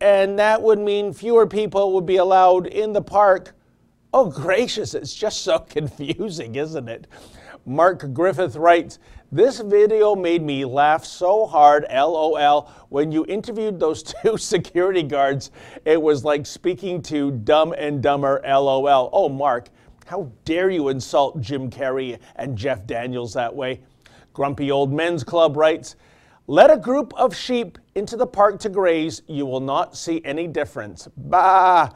and 0.00 0.38
that 0.38 0.60
would 0.60 0.78
mean 0.78 1.12
fewer 1.12 1.46
people 1.46 1.92
would 1.94 2.06
be 2.06 2.16
allowed 2.16 2.66
in 2.66 2.92
the 2.92 3.02
park. 3.02 3.54
Oh, 4.12 4.30
gracious, 4.30 4.94
it's 4.94 5.14
just 5.14 5.42
so 5.42 5.58
confusing, 5.68 6.54
isn't 6.54 6.88
it? 6.88 7.06
Mark 7.64 8.12
Griffith 8.12 8.54
writes, 8.54 9.00
this 9.32 9.60
video 9.60 10.14
made 10.14 10.42
me 10.42 10.64
laugh 10.64 11.04
so 11.04 11.46
hard, 11.46 11.84
lol. 11.90 12.70
When 12.88 13.10
you 13.10 13.24
interviewed 13.26 13.80
those 13.80 14.02
two 14.22 14.36
security 14.36 15.02
guards, 15.02 15.50
it 15.84 16.00
was 16.00 16.24
like 16.24 16.46
speaking 16.46 17.02
to 17.02 17.32
Dumb 17.32 17.74
and 17.76 18.02
Dumber, 18.02 18.40
lol. 18.44 19.10
Oh, 19.12 19.28
Mark, 19.28 19.68
how 20.06 20.30
dare 20.44 20.70
you 20.70 20.88
insult 20.88 21.40
Jim 21.40 21.70
Carrey 21.70 22.18
and 22.36 22.56
Jeff 22.56 22.86
Daniels 22.86 23.34
that 23.34 23.54
way? 23.54 23.80
Grumpy 24.32 24.70
Old 24.70 24.92
Men's 24.92 25.24
Club 25.24 25.56
writes, 25.56 25.96
let 26.48 26.70
a 26.70 26.76
group 26.76 27.12
of 27.14 27.34
sheep 27.34 27.76
into 27.96 28.16
the 28.16 28.26
park 28.26 28.60
to 28.60 28.68
graze, 28.68 29.22
you 29.26 29.44
will 29.46 29.60
not 29.60 29.96
see 29.96 30.22
any 30.24 30.46
difference. 30.46 31.08
Bah! 31.16 31.90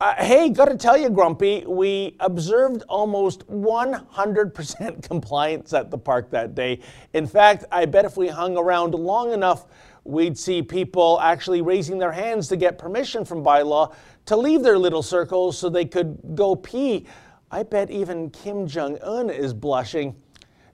Uh, 0.00 0.14
hey, 0.18 0.48
got 0.48 0.66
to 0.66 0.76
tell 0.76 0.96
you, 0.96 1.10
Grumpy, 1.10 1.64
we 1.66 2.14
observed 2.20 2.84
almost 2.88 3.44
100% 3.48 5.02
compliance 5.08 5.72
at 5.72 5.90
the 5.90 5.98
park 5.98 6.30
that 6.30 6.54
day. 6.54 6.78
In 7.14 7.26
fact, 7.26 7.64
I 7.72 7.84
bet 7.84 8.04
if 8.04 8.16
we 8.16 8.28
hung 8.28 8.56
around 8.56 8.94
long 8.94 9.32
enough, 9.32 9.66
we'd 10.04 10.38
see 10.38 10.62
people 10.62 11.18
actually 11.20 11.62
raising 11.62 11.98
their 11.98 12.12
hands 12.12 12.46
to 12.46 12.56
get 12.56 12.78
permission 12.78 13.24
from 13.24 13.42
bylaw 13.42 13.92
to 14.26 14.36
leave 14.36 14.62
their 14.62 14.78
little 14.78 15.02
circles 15.02 15.58
so 15.58 15.68
they 15.68 15.84
could 15.84 16.16
go 16.36 16.54
pee. 16.54 17.04
I 17.50 17.64
bet 17.64 17.90
even 17.90 18.30
Kim 18.30 18.68
Jong 18.68 19.00
un 19.02 19.30
is 19.30 19.52
blushing. 19.52 20.14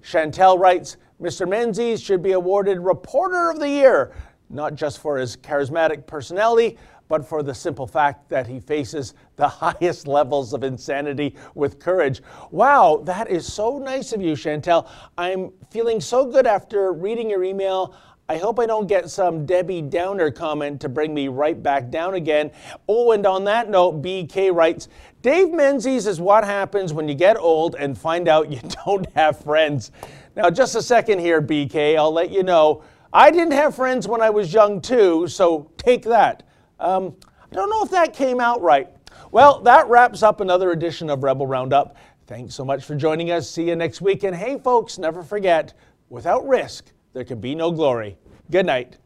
Chantel 0.03 0.59
writes 0.59 0.99
Mr. 1.19 1.49
Menzies 1.49 2.03
should 2.03 2.23
be 2.23 2.33
awarded 2.33 2.79
Reporter 2.79 3.49
of 3.49 3.59
the 3.59 3.71
Year, 3.71 4.15
not 4.51 4.75
just 4.75 4.99
for 4.99 5.17
his 5.17 5.35
charismatic 5.35 6.07
personality 6.07 6.77
but 7.15 7.25
for 7.25 7.45
the 7.45 7.55
simple 7.55 7.87
fact 7.87 8.29
that 8.29 8.45
he 8.45 8.59
faces 8.59 9.15
the 9.37 9.47
highest 9.63 10.09
levels 10.09 10.53
of 10.53 10.65
insanity 10.65 11.37
with 11.55 11.79
courage. 11.79 12.21
Wow, 12.51 13.03
that 13.05 13.31
is 13.31 13.53
so 13.53 13.79
nice 13.79 14.13
of 14.13 14.21
you, 14.21 14.33
Chantel. 14.33 14.89
I'm 15.17 15.53
feeling 15.71 16.01
so 16.01 16.27
good 16.27 16.45
after 16.45 16.93
reading 16.93 17.31
your 17.31 17.45
email. 17.45 17.95
I 18.29 18.37
hope 18.37 18.59
I 18.59 18.67
don't 18.67 18.89
get 18.89 19.11
some 19.11 19.47
Debbie 19.47 19.81
Downer 19.81 20.33
comment 20.33 20.81
to 20.81 20.89
bring 20.89 21.15
me 21.15 21.29
right 21.29 21.63
back 21.63 21.89
down 21.89 22.15
again. 22.15 22.51
Oh, 22.89 23.13
and 23.13 23.25
on 23.29 23.45
that 23.45 23.71
note, 23.71 24.03
BK 24.03 24.53
writes 24.53 24.89
Dave 25.23 25.53
Menzies 25.53 26.09
is 26.09 26.21
what 26.21 26.43
happens 26.43 26.93
when 26.93 27.07
you 27.07 27.15
get 27.15 27.37
old 27.37 27.77
and 27.79 27.97
find 27.97 28.27
out 28.27 28.51
you 28.51 28.59
don't 28.85 29.07
have 29.13 29.39
friends. 29.39 29.93
Now, 30.35 30.51
just 30.51 30.75
a 30.75 30.83
second 30.83 31.21
here, 31.21 31.41
BK, 31.41 31.97
I'll 31.97 32.13
let 32.13 32.33
you 32.33 32.43
know. 32.43 32.83
I 33.13 33.31
didn't 33.31 33.53
have 33.53 33.77
friends 33.77 34.09
when 34.09 34.21
I 34.21 34.31
was 34.31 34.53
young, 34.53 34.81
too, 34.81 35.29
so 35.29 35.71
take 35.77 36.03
that. 36.07 36.43
Um, 36.81 37.15
I 37.51 37.55
don't 37.55 37.71
know 37.71 37.83
if 37.83 37.91
that 37.91 38.13
came 38.15 38.41
out 38.41 38.61
right. 38.61 38.89
Well, 39.31 39.61
that 39.63 39.89
wraps 39.89 40.23
up 40.23 40.41
another 40.41 40.73
edition 40.73 41.11
of 41.11 41.23
Rebel 41.23 41.47
Roundup. 41.47 41.97
Thanks 42.27 42.55
so 42.55 42.65
much 42.65 42.85
for 42.85 42.95
joining 42.95 43.31
us. 43.31 43.49
See 43.49 43.69
you 43.69 43.77
next 43.77 44.01
week. 44.01 44.25
And 44.25 44.35
hey, 44.35 44.59
folks, 44.59 44.99
never 44.99 45.23
forget 45.23 45.75
without 46.09 46.47
risk, 46.47 46.93
there 47.13 47.25
can 47.25 47.41
be 47.41 47.55
no 47.55 47.71
glory. 47.71 48.17
Good 48.51 48.67
night. 48.67 48.97